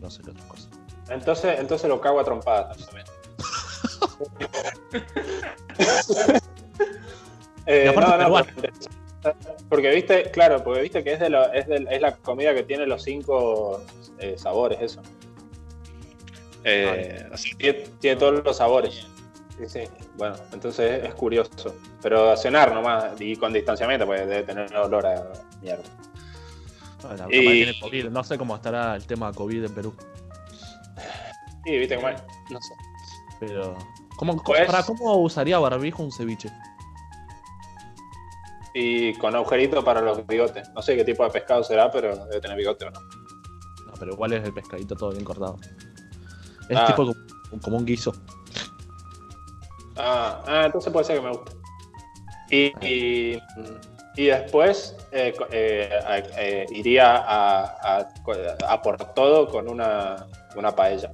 No 0.01 0.09
sé 0.09 0.23
qué 0.23 0.31
otra 0.31 0.43
cosa. 0.47 0.69
Entonces, 1.09 1.59
entonces 1.59 1.87
lo 1.87 2.01
cago 2.01 2.19
a 2.19 2.23
trompadas 2.23 2.77
también. 2.87 3.05
Eh, 7.67 7.91
no, 7.95 8.17
no. 8.17 8.45
Porque, 9.69 9.89
viste, 9.91 10.31
claro, 10.31 10.63
porque 10.63 10.81
viste 10.81 11.03
que 11.03 11.13
es, 11.13 11.19
de 11.19 11.29
lo- 11.29 11.51
es, 11.53 11.67
de- 11.67 11.87
es 11.89 12.01
la 12.01 12.15
comida 12.17 12.53
que 12.53 12.63
tiene 12.63 12.85
los 12.85 13.03
cinco 13.03 13.81
eh, 14.19 14.35
sabores, 14.37 14.79
eso. 14.81 15.01
Eh, 16.63 17.27
o 17.31 17.37
sea, 17.37 17.57
tiene, 17.57 17.79
tiene 17.99 18.17
todos 18.19 18.43
los 18.43 18.57
sabores. 18.57 19.07
Sí, 19.57 19.67
sí. 19.67 19.79
Bueno, 20.17 20.35
entonces 20.51 21.03
es 21.03 21.13
curioso. 21.13 21.75
Pero 22.01 22.31
a 22.31 22.37
cenar 22.37 22.73
nomás 22.73 23.19
y 23.21 23.35
con 23.35 23.53
distanciamiento, 23.53 24.05
porque 24.05 24.25
debe 24.25 24.43
tener 24.43 24.75
olor 24.75 25.05
a 25.05 25.31
mierda. 25.61 25.83
Bueno, 27.03 27.27
Y- 27.29 27.39
tiene 27.41 27.79
COVID. 27.79 28.05
No 28.09 28.23
sé 28.23 28.37
cómo 28.37 28.55
estará 28.55 28.95
el 28.95 29.05
tema 29.05 29.31
COVID 29.31 29.65
en 29.65 29.73
Perú. 29.75 29.95
Sí, 31.63 31.77
viste 31.77 31.95
cómo 31.95 32.09
es. 32.09 32.21
No 32.49 32.59
sé. 32.59 32.73
Pero. 33.39 33.77
¿Cómo, 34.17 34.41
Pues- 34.43 34.65
pará, 34.65 34.81
¿cómo 34.83 35.17
usaría 35.17 35.59
barbijo 35.59 36.01
un 36.03 36.11
ceviche? 36.11 36.49
Y 38.77 39.13
con 39.19 39.33
agujerito 39.35 39.83
para 39.85 40.01
los 40.01 40.27
bigotes. 40.27 40.69
No 40.75 40.81
sé 40.81 40.97
qué 40.97 41.05
tipo 41.05 41.23
de 41.23 41.29
pescado 41.31 41.63
será, 41.63 41.89
pero 41.89 42.13
debe 42.25 42.41
tener 42.41 42.57
bigote 42.57 42.83
o 42.85 42.91
no. 42.91 42.99
No, 42.99 43.93
pero 43.97 44.11
igual 44.11 44.33
es 44.33 44.43
el 44.43 44.53
pescadito 44.53 44.95
todo 44.95 45.11
bien 45.11 45.23
cortado. 45.23 45.57
Es 46.69 46.77
Ah. 46.77 46.85
tipo 46.87 47.05
como, 47.05 47.61
como 47.61 47.77
un 47.77 47.85
guiso. 47.85 48.11
Ah, 49.97 50.43
ah, 50.45 50.63
entonces 50.65 50.91
puede 50.91 51.05
ser 51.05 51.17
que 51.19 51.23
me 51.25 51.31
guste. 51.31 51.55
Y, 52.51 52.85
y, 52.85 53.41
y 54.17 54.25
después 54.25 54.95
eh, 55.13 55.33
eh, 55.51 55.89
eh, 56.37 56.65
iría 56.71 57.15
a, 57.15 57.63
a- 57.99 58.09
a 58.67 58.81
por 58.81 58.97
todo 59.13 59.47
con 59.47 59.69
una, 59.69 60.27
una 60.57 60.75
paella. 60.75 61.11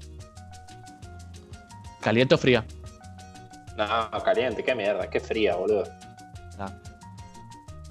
¿Caliente 1.99 2.33
o 2.33 2.37
fría? 2.39 2.65
No, 3.77 4.23
caliente, 4.23 4.63
qué 4.63 4.73
mierda, 4.73 5.07
qué 5.09 5.19
fría, 5.19 5.55
boludo. 5.55 5.83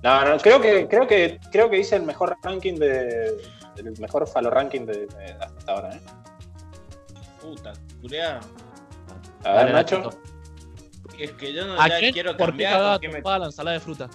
No, 0.03 0.25
no, 0.25 0.39
creo 0.39 0.61
que, 0.61 0.89
creo 0.89 1.07
que, 1.07 1.39
creo 1.53 1.69
que 1.69 1.79
hice 1.79 1.97
el 1.97 2.03
mejor 2.03 2.37
ranking 2.43 2.75
de. 2.75 3.37
El 3.77 3.99
mejor 3.99 4.27
falo 4.29 4.51
ranking 4.51 4.87
de, 4.87 5.07
de 5.07 5.33
hasta 5.41 5.73
ahora, 5.73 5.95
¿eh? 5.95 6.01
puta, 7.41 7.73
culiao. 8.01 8.41
A 9.45 9.49
ver, 9.53 9.55
Dale, 9.57 9.73
Nacho. 9.73 10.11
Es 11.19 11.33
que 11.33 11.53
yo 11.53 11.67
no 11.67 11.81
¿A 11.81 11.89
ya 11.89 11.99
quién? 11.99 12.13
quiero 12.13 12.31
¿Por 12.37 12.39
qué 12.39 12.47
cambiar. 12.65 12.73
cagaba 12.73 12.93
porque 12.95 13.09
me- 13.09 13.21
la 13.39 13.45
ensalada 13.47 13.75
de 13.75 13.81
fruta? 13.81 14.09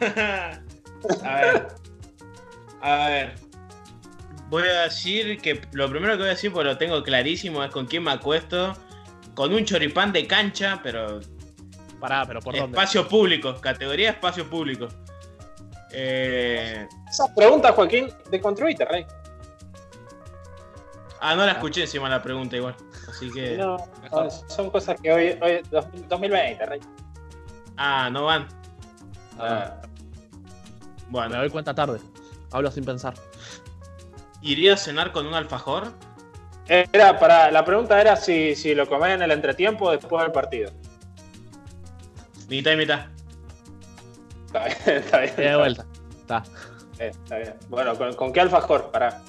a 1.24 1.34
ver. 1.40 1.68
A 2.82 3.08
ver. 3.08 3.34
Voy 4.48 4.62
a 4.62 4.82
decir 4.82 5.40
que 5.40 5.60
lo 5.72 5.88
primero 5.90 6.12
que 6.14 6.18
voy 6.20 6.26
a 6.28 6.30
decir, 6.30 6.52
porque 6.52 6.68
lo 6.68 6.78
tengo 6.78 7.02
clarísimo, 7.02 7.64
es 7.64 7.70
con 7.70 7.86
quién 7.86 8.04
me 8.04 8.12
acuesto. 8.12 8.74
Con 9.34 9.52
un 9.52 9.64
choripán 9.64 10.12
de 10.12 10.26
cancha, 10.26 10.80
pero 10.82 11.20
Pará, 12.00 12.24
pero 12.26 12.40
¿por 12.40 12.54
dónde? 12.54 12.76
espacio 12.76 13.08
público, 13.08 13.54
categoría 13.60 14.10
espacio 14.10 14.48
público. 14.48 14.88
Eh, 15.92 16.86
Esa 17.08 17.32
pregunta, 17.34 17.72
Joaquín, 17.72 18.08
deconstruite, 18.30 18.84
Rey. 18.84 19.06
ah, 21.20 21.34
no 21.34 21.46
la 21.46 21.52
escuché 21.52 21.82
encima 21.82 22.08
la 22.08 22.22
pregunta 22.22 22.56
igual. 22.56 22.74
Así 23.08 23.30
que. 23.32 23.56
No, 23.56 23.76
no, 24.12 24.30
son 24.30 24.70
cosas 24.70 25.00
que 25.00 25.12
hoy, 25.12 25.38
hoy 25.40 25.62
2020, 26.08 26.66
Rey. 26.66 26.80
Ah, 27.76 28.08
no 28.10 28.24
van. 28.24 28.46
Ah, 29.38 29.74
Me 31.06 31.10
Bueno, 31.10 31.36
doy 31.36 31.50
cuenta 31.50 31.74
tarde. 31.74 32.00
Hablo 32.52 32.70
sin 32.70 32.84
pensar. 32.84 33.14
¿iría 34.42 34.74
a 34.74 34.76
cenar 34.76 35.10
con 35.12 35.26
un 35.26 35.34
alfajor? 35.34 35.92
Era 36.68 37.18
para, 37.18 37.50
la 37.50 37.64
pregunta 37.64 38.00
era 38.00 38.16
si, 38.16 38.54
si 38.54 38.74
lo 38.74 38.86
comés 38.86 39.14
en 39.14 39.22
el 39.22 39.30
entretiempo 39.32 39.86
o 39.86 39.90
después 39.92 40.22
del 40.22 40.30
partido. 40.32 40.70
Mitad 42.48 42.72
y 42.72 42.76
mitad. 42.76 43.06
Está 44.46 44.64
bien, 44.64 44.78
está 45.04 45.20
bien. 45.20 45.36
De 45.36 45.56
vuelta. 45.56 45.86
Está. 46.20 46.42
Eh, 46.98 47.08
está 47.22 47.36
bien. 47.38 47.54
Bueno, 47.68 47.96
¿con, 47.96 48.14
con 48.14 48.32
qué 48.32 48.40
alfajor? 48.40 48.90
Pará. 48.90 49.22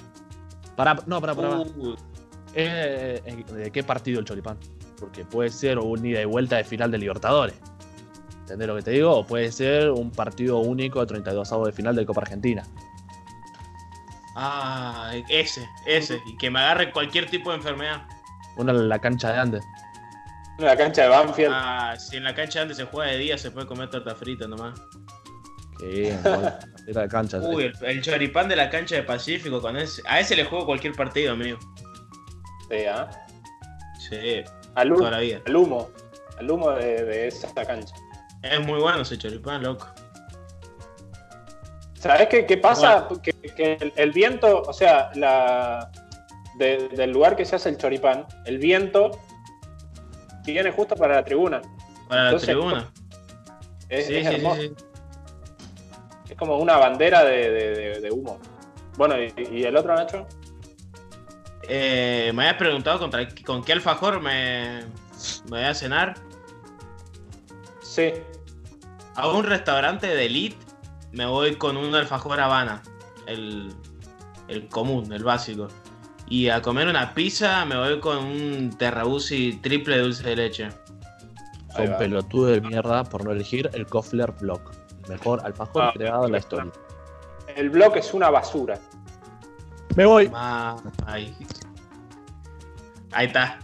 Pará, 0.75 0.95
no, 1.05 1.19
pará, 1.19 1.33
pará. 1.35 1.49
pará. 1.49 1.61
Uh, 1.61 1.95
Eh, 2.53 3.21
eh, 3.25 3.43
¿De 3.53 3.71
qué 3.71 3.83
partido 3.83 4.19
el 4.19 4.25
choripán? 4.25 4.57
Porque 4.99 5.25
puede 5.25 5.49
ser 5.49 5.77
un 5.79 6.03
ida 6.05 6.21
y 6.21 6.25
vuelta 6.25 6.57
de 6.57 6.63
final 6.63 6.89
de 6.91 6.97
Libertadores. 6.97 7.55
¿Entendés 8.41 8.67
lo 8.67 8.75
que 8.77 8.81
te 8.81 8.91
digo? 8.91 9.13
O 9.17 9.25
puede 9.27 9.51
ser 9.51 9.91
un 9.91 10.09
partido 10.11 10.59
único 10.59 11.01
de 11.01 11.07
32 11.07 11.51
avos 11.51 11.67
de 11.67 11.73
final 11.73 11.95
de 11.95 12.05
Copa 12.05 12.21
Argentina. 12.21 12.63
ah, 14.35 15.11
ese, 15.29 15.67
ese. 15.85 16.19
Y 16.25 16.37
que 16.37 16.49
me 16.49 16.59
agarre 16.59 16.91
cualquier 16.91 17.29
tipo 17.29 17.49
de 17.51 17.57
enfermedad. 17.57 18.03
Una 18.55 18.71
en 18.71 18.87
la 18.89 18.99
cancha 18.99 19.33
de 19.33 19.39
Andes. 19.39 19.65
En 20.59 20.65
la 20.65 20.75
cancha 20.75 21.03
de 21.03 21.07
Banfield. 21.09 21.51
Ah, 21.53 21.95
si 21.97 22.17
en 22.17 22.23
la 22.23 22.33
cancha 22.33 22.61
antes 22.61 22.77
se 22.77 22.85
juega 22.85 23.11
de 23.11 23.17
día, 23.17 23.37
se 23.37 23.51
puede 23.51 23.67
comer 23.67 23.89
torta 23.89 24.15
frita 24.15 24.47
nomás. 24.47 24.79
Era 25.81 27.01
de 27.01 27.07
cancha. 27.07 27.37
Uy, 27.39 27.65
el, 27.65 27.73
el 27.85 28.01
choripán 28.01 28.49
de 28.49 28.55
la 28.55 28.69
cancha 28.69 28.95
de 28.95 29.03
Pacífico, 29.03 29.61
con 29.61 29.77
ese, 29.77 30.01
a 30.07 30.19
ese 30.19 30.35
le 30.35 30.43
juego 30.45 30.65
cualquier 30.65 30.93
partido, 30.93 31.33
amigo. 31.33 31.59
Sí, 32.69 32.85
¿ah? 32.85 33.07
Sí, 34.09 34.41
al, 34.75 34.89
hu- 34.91 34.97
toda 34.97 35.11
la 35.11 35.19
vida. 35.19 35.39
al 35.45 35.55
humo. 35.55 35.89
Al 36.39 36.49
humo 36.49 36.71
de, 36.71 37.03
de 37.03 37.27
esa 37.27 37.53
cancha. 37.65 37.93
Es 38.41 38.59
muy 38.65 38.79
bueno 38.79 39.01
ese 39.01 39.17
choripán, 39.17 39.61
loco. 39.63 39.87
¿Sabes 41.99 42.27
qué, 42.29 42.45
qué 42.45 42.57
pasa? 42.57 43.07
Que, 43.21 43.31
que 43.33 43.73
el, 43.79 43.93
el 43.95 44.11
viento, 44.11 44.61
o 44.63 44.73
sea, 44.73 45.11
la, 45.15 45.91
de- 46.57 46.89
del 46.89 47.11
lugar 47.11 47.35
que 47.35 47.45
se 47.45 47.55
hace 47.55 47.69
el 47.69 47.77
choripán, 47.77 48.25
el 48.45 48.57
viento 48.59 49.11
viene 50.53 50.71
justo 50.71 50.95
para 50.95 51.15
la 51.15 51.23
tribuna. 51.25 51.61
Para 52.07 52.31
la 52.31 52.37
tribuna. 52.37 52.91
Es, 53.89 54.07
Sí, 54.07 54.15
es 54.17 54.27
sí, 54.27 54.41
sí. 54.59 54.73
Es 56.29 56.37
como 56.37 56.57
una 56.57 56.77
bandera 56.77 57.23
de, 57.23 57.49
de- 57.51 57.69
de- 57.75 57.99
de 58.01 58.11
humo. 58.11 58.39
Bueno, 58.97 59.15
¿y, 59.21 59.33
y 59.51 59.63
el 59.63 59.75
otro, 59.77 59.95
Nacho? 59.95 60.27
Eh, 61.69 62.31
me 62.33 62.43
habías 62.43 62.57
preguntado 62.57 62.99
contra, 62.99 63.27
con 63.45 63.63
qué 63.63 63.73
alfajor 63.73 64.21
me, 64.21 64.83
me 65.45 65.49
voy 65.49 65.63
a 65.63 65.73
cenar. 65.73 66.15
Sí. 67.81 68.13
A 69.15 69.27
un 69.29 69.43
restaurante 69.45 70.07
de 70.07 70.25
elite 70.25 70.57
me 71.11 71.25
voy 71.25 71.55
con 71.55 71.77
un 71.77 71.93
alfajor 71.95 72.39
Habana. 72.39 72.83
El, 73.25 73.73
el 74.47 74.67
común, 74.69 75.11
el 75.11 75.23
básico. 75.23 75.67
Y 76.29 76.49
a 76.49 76.61
comer 76.61 76.87
una 76.87 77.13
pizza 77.13 77.63
me 77.65 77.77
voy 77.77 77.99
con 77.99 78.17
un 78.17 78.75
terrabusi 78.77 79.59
triple 79.61 79.99
dulce 79.99 80.23
de 80.23 80.35
leche. 80.35 80.69
Son 81.75 81.95
pelotudo 81.97 82.47
de 82.47 82.61
mierda 82.61 83.03
por 83.03 83.23
no 83.23 83.31
elegir 83.31 83.69
el 83.73 83.85
Kofler 83.85 84.31
Block. 84.31 84.73
Mejor 85.07 85.41
alfajor 85.45 85.83
Ah, 85.83 85.91
creado 85.93 86.25
en 86.25 86.31
la 86.33 86.37
historia. 86.39 86.71
El 87.55 87.69
blog 87.69 87.95
es 87.97 88.13
una 88.13 88.29
basura. 88.29 88.77
Me 89.95 90.05
voy. 90.05 90.29
Ahí. 91.05 91.33
Ahí 93.13 93.27
está. 93.27 93.59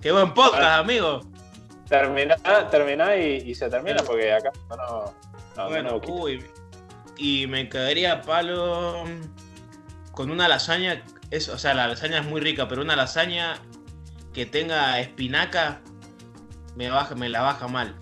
Qué 0.00 0.10
buen 0.12 0.34
podcast, 0.34 0.80
amigo. 0.80 1.20
Termina, 1.88 2.36
termina 2.70 3.16
y, 3.16 3.36
y 3.48 3.54
se 3.54 3.68
termina 3.70 4.02
porque 4.02 4.32
acá 4.32 4.50
no, 4.70 4.76
no, 4.76 5.14
no, 5.56 5.68
bueno, 5.68 5.90
no 5.92 6.00
quita. 6.00 6.12
uy. 6.12 6.44
Y 7.16 7.46
me 7.46 7.68
quedaría 7.68 8.12
a 8.14 8.22
palo 8.22 9.04
con 10.12 10.30
una 10.30 10.48
lasaña. 10.48 11.02
Es, 11.30 11.48
o 11.48 11.58
sea, 11.58 11.74
la 11.74 11.88
lasaña 11.88 12.20
es 12.20 12.26
muy 12.26 12.40
rica, 12.40 12.68
pero 12.68 12.82
una 12.82 12.96
lasaña 12.96 13.58
que 14.32 14.46
tenga 14.46 15.00
espinaca 15.00 15.80
me, 16.76 16.90
baja, 16.90 17.14
me 17.14 17.28
la 17.28 17.42
baja 17.42 17.68
mal. 17.68 17.96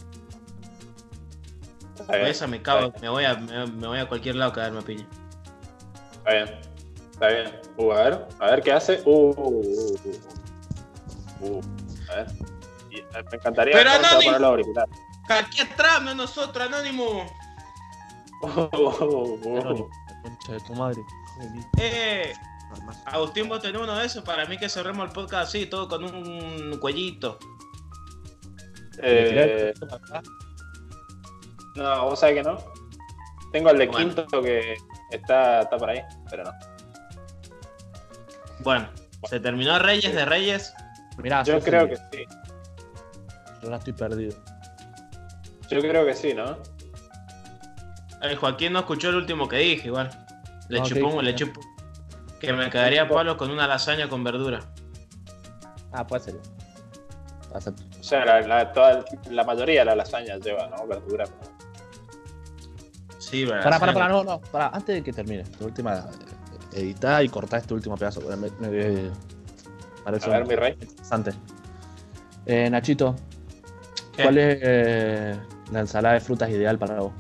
Bien, 2.09 2.27
esa 2.27 2.47
me 2.47 2.61
cago, 2.61 2.93
me 3.01 3.09
voy, 3.09 3.25
a, 3.25 3.35
me, 3.35 3.67
me 3.67 3.87
voy 3.87 3.99
a 3.99 4.07
cualquier 4.07 4.35
lado 4.35 4.51
a 4.51 4.55
caerme 4.55 4.81
a 4.81 4.83
piña. 4.83 5.07
Está 6.19 6.33
bien. 6.33 6.75
Está 7.13 7.29
bien. 7.29 7.61
Uh, 7.77 7.93
a 7.93 8.03
ver, 8.03 8.29
a 8.41 8.47
ver 8.51 8.63
qué 8.63 8.73
hace. 8.73 9.01
Uh, 9.05 9.31
uh, 9.31 9.61
uh, 9.61 9.99
uh. 11.41 11.59
Uh, 11.59 11.61
a 12.11 12.15
ver. 12.17 12.27
Y, 12.91 12.99
eh, 12.99 13.07
me 13.13 13.37
encantaría 13.37 13.75
Pero 13.75 13.91
Anónimo. 13.91 14.85
Aquí 15.29 15.61
atrás, 15.61 16.03
no 16.03 16.15
nosotros, 16.15 16.67
Anónimo. 16.67 17.25
Uh, 18.43 18.49
uh, 18.49 19.39
uh. 19.43 19.61
Anónimo, 19.61 19.89
la 20.09 20.23
concha 20.23 20.53
de 20.53 20.61
tu 20.61 20.75
madre. 20.75 21.01
hijo 21.41 22.41
Eh, 22.75 22.97
Agustín, 23.07 23.49
vos 23.49 23.61
tenés 23.61 23.81
uno 23.81 23.97
de 23.97 24.07
esos. 24.07 24.23
Para 24.25 24.45
mí 24.47 24.57
que 24.59 24.69
cerremos 24.69 25.07
el 25.07 25.13
podcast 25.13 25.49
así, 25.49 25.67
todo 25.67 25.89
con 25.89 26.05
un 26.05 26.79
cuellito. 26.79 27.39
¿Le 29.03 29.29
tirás 29.31 29.47
Eh, 29.47 29.71
esto 29.75 29.87
para 29.89 30.05
acá? 30.19 30.23
no, 31.77 32.05
vos 32.05 32.21
sabés 32.21 32.37
que 32.37 32.43
no. 32.43 32.57
Tengo 33.53 33.71
el 33.71 33.79
de 33.79 33.87
Bueno. 33.87 34.15
quinto 34.15 34.41
que 34.43 34.75
está, 35.11 35.61
está 35.63 35.77
por 35.77 35.91
ahí, 35.91 36.01
pero 36.31 36.45
no. 36.45 36.53
Bueno, 38.61 38.89
se 39.29 39.41
terminó 39.41 39.79
Reyes 39.79 40.15
de 40.15 40.25
Reyes. 40.25 40.73
Mirá, 41.19 41.43
Yo 41.45 41.61
creo 41.61 41.89
que 41.89 41.97
sí. 41.97 42.25
Yo 42.27 43.65
ahora 43.65 43.77
estoy 43.77 43.93
perdido. 43.93 44.37
Yo 45.71 45.81
creo 45.81 46.05
que 46.05 46.15
sí, 46.15 46.35
¿no? 46.35 46.59
El 48.23 48.37
Joaquín 48.37 48.73
no 48.73 48.81
escuchó 48.81 49.11
el 49.11 49.17
último 49.17 49.49
que 49.49 49.57
dije, 49.59 49.89
igual. 49.89 50.11
Le 50.69 50.79
No, 50.81 50.85
¿qué 50.87 50.95
chupó, 50.95 51.23
le 51.23 51.35
chupó. 51.35 51.61
Que 52.45 52.53
me 52.53 52.71
quedaría 52.71 53.03
a 53.03 53.09
palo 53.09 53.37
con 53.37 53.51
una 53.51 53.67
lasaña 53.67 54.09
con 54.09 54.23
verdura. 54.25 54.61
Ah, 55.93 56.07
puede 56.07 56.25
ser. 56.25 56.35
Acepto. 57.55 57.83
O 58.01 58.03
sea, 58.03 58.25
la, 58.25 58.41
la- 58.43 58.73
toda- 58.73 59.05
la 59.31 59.45
mayoría 59.45 59.81
de 59.81 59.85
las 59.87 59.97
lasañas 59.97 60.41
lleva, 60.41 60.67
¿no? 60.69 60.87
Verdura. 60.87 61.25
Sí, 63.19 63.45
verdad. 63.45 63.65
Pará, 63.65 63.79
pará, 63.79 63.93
pará, 63.95 64.09
no, 64.09 64.25
no. 64.25 64.41
Pará, 64.41 64.69
antes 64.73 64.97
de 64.97 65.03
que 65.03 65.13
termine. 65.13 65.45
Última. 65.61 65.99
eh, 65.99 66.81
Editá 66.81 67.23
y 67.23 67.29
cortá 67.29 67.59
este 67.59 67.73
último 67.75 67.97
pedazo. 67.97 68.21
Me, 68.37 68.37
me- 68.37 69.11
parece 70.03 70.27
A 70.27 70.39
ver, 70.39 70.47
mi 70.47 70.57
rey. 70.57 70.73
interesante. 70.81 71.33
Eh, 72.47 72.69
Nachito, 72.69 73.15
¿Qué? 74.17 74.25
¿cuál 74.25 74.39
es 74.39 74.59
eh, 74.61 75.39
la 75.71 75.81
ensalada 75.81 76.15
de 76.15 76.21
frutas 76.21 76.51
ideal 76.51 76.77
para 76.79 76.97
vos? 77.01 77.13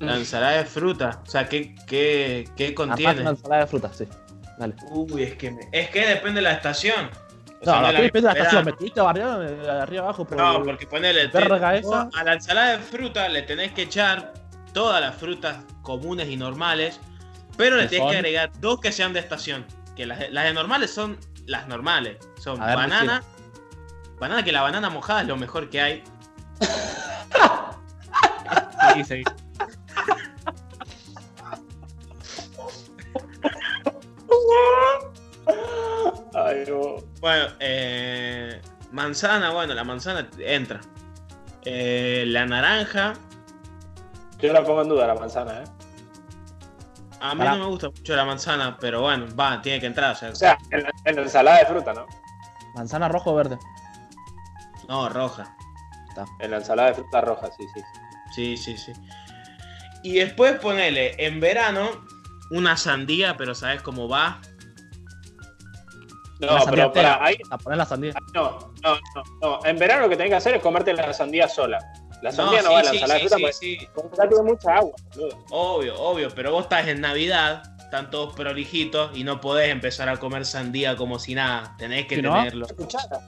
La 0.00 0.16
ensalada 0.16 0.58
de 0.58 0.64
fruta. 0.64 1.20
O 1.26 1.30
sea, 1.30 1.48
¿qué, 1.48 1.74
qué, 1.86 2.48
qué 2.56 2.64
Aparte 2.68 2.74
contiene? 2.74 3.20
una 3.20 3.30
ensalada 3.30 3.62
de 3.62 3.66
frutas, 3.66 3.96
sí. 3.96 4.08
Dale. 4.58 4.74
Uy, 4.90 5.22
es 5.22 5.34
que, 5.36 5.50
me- 5.50 5.68
es 5.72 5.90
que 5.90 6.06
depende 6.06 6.38
de 6.40 6.42
la 6.42 6.52
estación. 6.52 7.06
O 7.62 7.66
No, 7.66 7.72
sea, 7.72 7.80
no, 7.82 7.88
tú 7.88 8.02
depende 8.02 8.28
de 8.28 8.34
la 8.34 8.40
estación. 8.40 8.64
Me 8.64 8.70
estuviste 8.72 9.00
barriendo 9.00 9.70
arriba 9.80 10.02
abajo. 10.04 10.24
Por 10.24 10.36
No, 10.38 10.62
porque 10.62 10.86
ponele. 10.86 11.26
verga 11.28 11.74
esa. 11.76 12.08
A 12.14 12.24
la 12.24 12.34
ensalada 12.34 12.72
de 12.72 12.78
fruta 12.78 13.28
le 13.28 13.42
tenés 13.42 13.72
que 13.72 13.82
echar 13.82 14.32
todas 14.72 15.00
las 15.00 15.14
frutas 15.16 15.58
comunes 15.82 16.28
y 16.28 16.36
normales. 16.36 16.98
Pero 17.58 17.76
le 17.76 17.82
¿Qué 17.84 17.96
tenés 17.98 18.10
que 18.10 18.16
agregar 18.16 18.50
dos 18.60 18.80
que 18.80 18.92
sean 18.92 19.12
de 19.12 19.20
estación. 19.20 19.66
Que 19.96 20.06
las, 20.06 20.18
de- 20.18 20.30
las 20.30 20.44
de 20.44 20.54
normales 20.54 20.90
son 20.90 21.18
las 21.46 21.68
normales. 21.68 22.16
Son 22.38 22.58
ver, 22.58 22.74
banana. 22.76 23.22
Banana, 24.18 24.42
que 24.44 24.52
la 24.52 24.62
banana 24.62 24.88
mojada 24.88 25.22
es 25.22 25.26
lo 25.28 25.36
mejor 25.36 25.68
que 25.68 25.80
hay. 25.80 26.04
Sí, 28.94 29.04
sí. 29.04 29.22
Bueno, 37.20 37.46
eh, 37.60 38.60
manzana, 38.92 39.50
bueno, 39.50 39.74
la 39.74 39.84
manzana 39.84 40.28
entra. 40.38 40.80
Eh, 41.62 42.24
la 42.26 42.46
naranja, 42.46 43.12
Yo 44.38 44.52
la 44.52 44.64
pongo 44.64 44.82
en 44.82 44.88
duda 44.88 45.06
la 45.06 45.14
manzana, 45.14 45.62
¿eh? 45.62 45.64
a 47.20 47.34
mí 47.34 47.44
no 47.44 47.58
me 47.58 47.66
gusta 47.66 47.90
mucho 47.90 48.16
la 48.16 48.24
manzana, 48.24 48.78
pero 48.80 49.02
bueno, 49.02 49.26
va, 49.38 49.60
tiene 49.60 49.78
que 49.78 49.86
entrar. 49.86 50.12
O 50.12 50.14
sea, 50.14 50.30
O 50.30 50.34
sea, 50.34 50.58
en 50.70 50.82
la, 50.84 50.90
en 51.04 51.16
la 51.16 51.22
ensalada 51.22 51.58
de 51.58 51.66
fruta, 51.66 51.92
¿no? 51.92 52.06
¿Manzana 52.74 53.08
roja 53.08 53.30
o 53.30 53.34
verde? 53.34 53.58
no, 54.88 55.08
roja. 55.10 55.54
En 56.40 56.50
la 56.50 56.56
ensalada 56.56 56.88
de 56.88 56.94
fruta 56.94 57.20
roja, 57.20 57.48
sí, 57.56 57.64
sí. 57.74 57.80
Sí, 58.34 58.56
sí, 58.56 58.76
sí. 58.76 58.92
Y 60.02 60.14
después 60.14 60.58
ponele, 60.58 61.14
en 61.24 61.40
verano, 61.40 61.88
una 62.50 62.76
sandía, 62.76 63.36
pero 63.36 63.54
¿sabes 63.54 63.82
cómo 63.82 64.08
va? 64.08 64.40
No, 66.40 66.58
pero 66.70 66.92
para 66.92 67.24
ahí. 67.24 67.36
A 67.50 67.58
poner 67.58 67.78
la 67.78 67.84
sandía. 67.86 68.12
No, 68.34 68.58
no, 68.82 68.94
no, 69.14 69.22
no. 69.40 69.60
En 69.64 69.78
verano 69.78 70.02
lo 70.02 70.08
que 70.08 70.16
tenés 70.16 70.30
que 70.30 70.36
hacer 70.36 70.54
es 70.56 70.62
comerte 70.62 70.92
la 70.94 71.12
sandía 71.12 71.48
sola. 71.48 71.78
La 72.22 72.32
sandía 72.32 72.60
no, 72.62 72.68
sí, 72.68 72.74
va 72.74 72.80
en 72.80 72.86
la 72.86 72.92
ensalada 72.92 73.20
sí, 73.20 73.28
sí, 73.78 73.88
porque 73.94 74.36
sí. 74.36 74.42
mucha 74.42 74.76
agua, 74.76 74.92
boludo. 75.14 75.44
Obvio, 75.50 75.98
obvio, 76.00 76.28
pero 76.34 76.52
vos 76.52 76.64
estás 76.64 76.86
en 76.88 77.00
Navidad, 77.00 77.62
están 77.78 78.10
todos 78.10 78.34
prolijitos 78.34 79.10
y 79.16 79.24
no 79.24 79.40
podés 79.40 79.70
empezar 79.70 80.08
a 80.10 80.18
comer 80.18 80.44
sandía 80.44 80.96
como 80.96 81.18
si 81.18 81.34
nada. 81.34 81.74
Tenés 81.78 82.06
que 82.06 82.16
tenerlo. 82.16 82.66
Una 82.66 82.74
cuchara. 82.76 83.20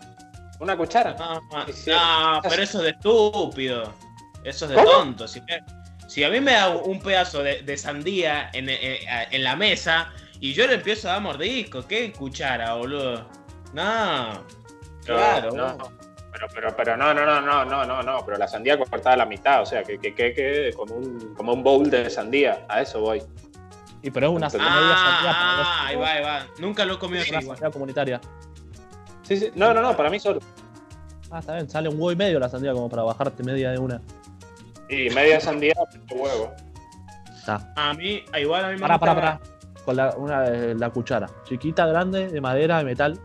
Una 0.61 0.77
cuchara. 0.77 1.16
No, 1.18 1.35
no, 1.40 2.40
pero 2.42 2.62
eso 2.62 2.79
es 2.79 2.85
de 2.85 2.90
estúpido. 2.90 3.92
Eso 4.44 4.64
es 4.66 4.70
de 4.72 4.77
¿Cómo? 4.77 4.90
tonto. 4.90 5.27
Si, 5.27 5.40
me- 5.40 5.64
si 6.09 6.22
a 6.25 6.29
mí 6.29 6.40
me 6.40 6.53
da 6.53 6.68
un 6.68 7.01
pedazo 7.01 7.42
de, 7.42 7.62
de 7.62 7.77
sandía 7.79 8.51
en, 8.53 8.68
en- 8.68 8.98
en 9.31 9.42
la 9.44 9.57
mesa 9.57 10.12
y 10.42 10.52
yo 10.55 10.66
le 10.66 10.74
empiezo 10.74 11.09
a 11.09 11.12
dar 11.12 11.22
mordisco, 11.22 11.87
¿qué 11.87 12.12
cuchara, 12.12 12.74
boludo? 12.74 13.24
No. 13.72 14.44
Claro. 15.05 15.52
No, 15.52 15.78
pero, 16.33 16.46
pero, 16.52 16.76
pero 16.76 16.96
no, 16.96 17.14
no, 17.14 17.24
no, 17.24 17.40
no, 17.40 17.64
no, 17.64 17.85
no, 17.87 18.02
no. 18.02 18.24
Pero 18.26 18.38
la 18.38 18.48
sandía 18.48 18.76
cortada 18.76 19.12
a 19.14 19.16
la 19.18 19.26
mitad, 19.26 19.62
o 19.62 19.66
sea, 19.66 19.85
que, 19.85 19.98
que, 19.98 20.12
que, 20.14 20.35
que 20.35 20.72
como 20.76 20.96
un, 20.96 21.35
como 21.37 21.52
un 21.52 21.62
bowl 21.62 21.88
de 21.88 22.11
sandía. 22.11 22.66
A 22.68 22.83
eso 22.83 23.00
voy. 23.00 23.22
Y 24.02 24.11
pero 24.11 24.26
es 24.31 24.33
una 24.33 24.46
Ah, 24.48 24.50
media 24.50 24.96
sandía 24.96 25.33
Ah, 25.33 25.87
ahí 25.87 25.96
va, 25.96 26.11
ahí 26.11 26.22
va. 26.24 26.46
Nunca 26.59 26.85
lo 26.85 26.94
he 26.94 26.98
comido 26.98 27.22
así 27.22 27.33
Una 27.35 27.70
comunitaria. 27.70 28.20
Sí, 29.22 29.37
sí. 29.37 29.52
No, 29.55 29.72
no, 29.72 29.81
no, 29.81 29.96
para 29.96 30.11
mí 30.11 30.18
solo. 30.18 30.40
Ah, 31.31 31.38
está 31.38 31.55
bien. 31.55 31.70
Sale 31.70 31.88
un 31.88 31.94
huevo 31.94 32.11
y 32.11 32.16
medio 32.16 32.40
la 32.40 32.48
sandía 32.48 32.72
como 32.72 32.88
para 32.88 33.05
bajarte 33.05 33.44
media 33.44 33.70
de 33.70 33.78
una. 33.78 34.02
Y 34.88 35.09
media 35.11 35.40
sandía, 35.40 35.74
mucho 35.96 36.14
huevo. 36.16 36.52
Está. 37.33 37.72
A 37.76 37.95
mí, 37.95 38.24
igual 38.38 38.64
a 38.64 38.68
mí 38.68 38.74
me 38.74 38.80
Pará, 38.80 38.95
gusta 38.97 39.14
pará, 39.14 39.38
pará. 39.38 39.51
Con 39.85 39.97
la, 39.97 40.14
una, 40.16 40.47
eh, 40.47 40.74
la 40.76 40.91
cuchara. 40.91 41.28
Chiquita, 41.45 41.87
grande, 41.87 42.28
de 42.28 42.41
madera, 42.41 42.78
de 42.78 42.85
metal. 42.85 43.18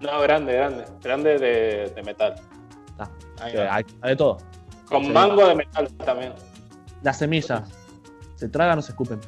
No, 0.00 0.20
grande, 0.20 0.52
grande. 0.54 0.84
Grande 1.02 1.38
de, 1.38 1.92
de 1.94 2.02
metal. 2.02 2.34
Ahí 3.40 3.54
va. 3.56 3.74
hay, 3.76 3.84
hay 4.02 4.10
de 4.10 4.16
todo. 4.16 4.38
Con 4.86 5.04
Sí. 5.04 5.10
mango 5.10 5.46
de 5.46 5.54
metal 5.54 5.88
también. 6.04 6.32
Las 7.02 7.18
semillas. 7.18 7.62
¿Se 8.34 8.48
tragan 8.48 8.78
o 8.78 8.82
se 8.82 8.92
escupen? 8.92 9.20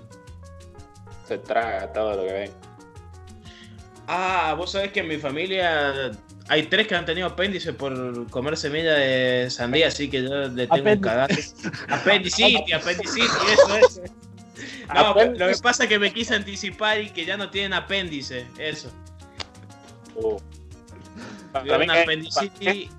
Se 1.28 1.38
traga 1.38 1.93
todo 1.93 2.16
lo 2.16 2.22
que 2.26 2.32
ven. 2.32 2.51
Ah, 4.09 4.55
vos 4.59 4.72
sabés 4.72 4.93
que 4.93 5.01
en 5.01 5.09
mi 5.09 5.16
familia 5.18 6.11
hay 6.49 6.64
tres 6.64 6.86
que 6.88 6.95
han 6.97 7.05
tenido 7.07 7.28
apéndice 7.28 7.72
por 7.72 8.28
comer 8.30 8.57
semilla 8.57 8.95
de 8.95 9.49
sandía, 9.49 9.88
así 9.88 10.11
que 10.11 10.22
yo 10.24 10.49
le 10.49 10.66
tengo 10.66 10.74
un 10.74 10.80
Apéndice. 10.80 11.01
cagazo. 11.01 11.68
Apendicitis, 11.88 12.74
apendicitis, 12.74 13.30
eso, 13.53 13.76
eso. 13.76 14.03
No, 14.95 15.14
lo 15.14 15.47
que 15.49 15.55
pasa 15.62 15.85
es 15.85 15.89
que 15.89 15.99
me 15.99 16.12
quise 16.12 16.35
anticipar 16.35 17.01
y 17.01 17.11
que 17.11 17.24
ya 17.24 17.37
no 17.37 17.51
tienen 17.51 17.72
apéndice, 17.72 18.47
eso. 18.59 18.91
Uh. 20.14 20.37
Para 21.53 21.64
Tuvieron 21.64 21.80
mí 21.80 21.93
que- 21.93 22.01
apendicitis. 22.01 22.91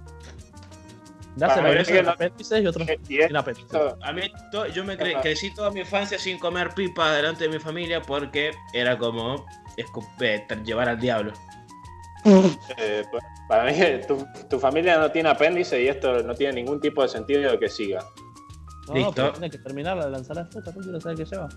Nacen 1.36 1.64
Para 1.64 1.68
a 1.68 1.72
mí 1.72 1.78
veces 1.80 1.88
que 1.88 1.96
con 1.98 2.06
no- 2.06 2.12
apéndices 2.12 2.62
y 2.64 2.68
otros 2.68 2.88
sin 3.08 3.36
apéndices. 3.36 3.82
A 4.04 4.12
mí, 4.14 4.22
to- 4.52 4.68
yo 4.68 4.84
me 4.86 4.96
cre- 4.98 5.20
crecí 5.22 5.52
toda 5.56 5.72
mi 5.72 5.80
infancia 5.80 6.20
sin 6.20 6.38
comer 6.38 6.70
pipa 6.76 7.12
delante 7.12 7.46
de 7.46 7.50
mi 7.50 7.60
familia 7.60 8.02
porque 8.04 8.52
era 8.74 8.98
como 8.98 9.44
llevar 10.64 10.90
al 10.90 11.00
diablo. 11.00 11.34
eh, 12.78 13.04
para 13.50 13.66
mí, 13.72 13.74
tu, 14.08 14.26
tu 14.50 14.60
familia 14.60 14.98
no 15.00 15.12
tiene 15.12 15.30
apéndice 15.30 15.82
y 15.82 15.88
esto 15.88 16.22
no 16.22 16.36
tiene 16.36 16.54
ningún 16.54 16.80
tipo 16.80 17.02
de 17.02 17.10
sentido 17.10 17.52
de 17.52 17.60
que 17.60 17.68
siga. 17.68 18.06
No, 18.88 18.94
Listo. 18.96 19.14
pero 19.14 19.32
tiene 19.32 19.50
que 19.50 19.58
terminar 19.58 19.98
la, 19.98 20.10
la 20.10 20.18
ensalada 20.18 20.46
de 20.46 20.52
fruta, 20.52 20.74
¿tú 20.74 20.80
quieres 20.82 21.04
saber 21.04 21.18
qué 21.18 21.26
lleva? 21.26 21.50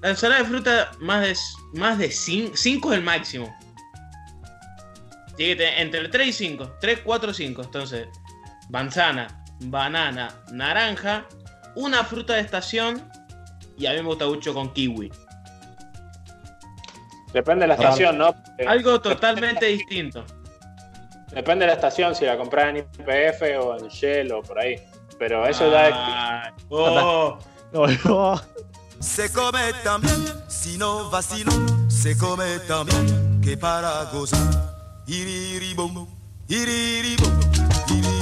La 0.00 0.10
ensalada 0.10 0.42
de 0.42 0.48
fruta, 0.48 0.90
más 1.00 1.22
de, 1.22 1.34
más 1.78 1.98
de 1.98 2.10
5 2.10 2.54
es 2.54 2.98
el 2.98 3.02
máximo. 3.02 3.54
Entre 5.38 6.08
3 6.08 6.28
y 6.28 6.32
5. 6.32 6.72
3, 6.80 7.00
4, 7.04 7.34
5. 7.34 7.62
Entonces, 7.62 8.08
manzana, 8.68 9.44
banana, 9.60 10.30
naranja, 10.52 11.26
una 11.74 12.04
fruta 12.04 12.34
de 12.34 12.40
estación 12.40 13.02
y 13.76 13.86
a 13.86 13.92
mí 13.92 13.96
me 13.96 14.08
gusta 14.08 14.26
mucho 14.26 14.54
con 14.54 14.72
kiwi. 14.72 15.10
Depende 17.32 17.62
de 17.62 17.68
la 17.68 17.74
estación, 17.74 18.18
¿no? 18.18 18.34
Algo 18.66 19.00
totalmente 19.00 19.66
distinto. 19.66 20.24
Depende 21.32 21.64
de 21.64 21.68
la 21.68 21.74
estación, 21.74 22.14
si 22.14 22.24
la 22.24 22.36
compras 22.36 22.68
en 22.68 22.76
IPF 22.76 23.42
o 23.60 23.76
en 23.76 23.88
Shell 23.88 24.30
o 24.32 24.42
por 24.42 24.58
ahí. 24.58 24.76
Pero 25.26 25.46
eso. 25.46 25.74
Ay, 25.74 25.90
oh, 26.68 27.38
No, 27.72 27.86
no. 28.04 28.40
Se 29.00 29.32
come 29.32 29.72
también, 29.82 30.22
si 30.48 30.76
no 30.76 31.08
vacilo, 31.08 31.50
se 31.88 32.14
come 32.18 32.58
también, 32.68 33.40
que 33.42 33.56
para 33.56 34.04
gozar. 34.12 35.02
Iriribom, 35.06 36.06
iriribom, 36.46 37.40
iriribom. 37.88 38.13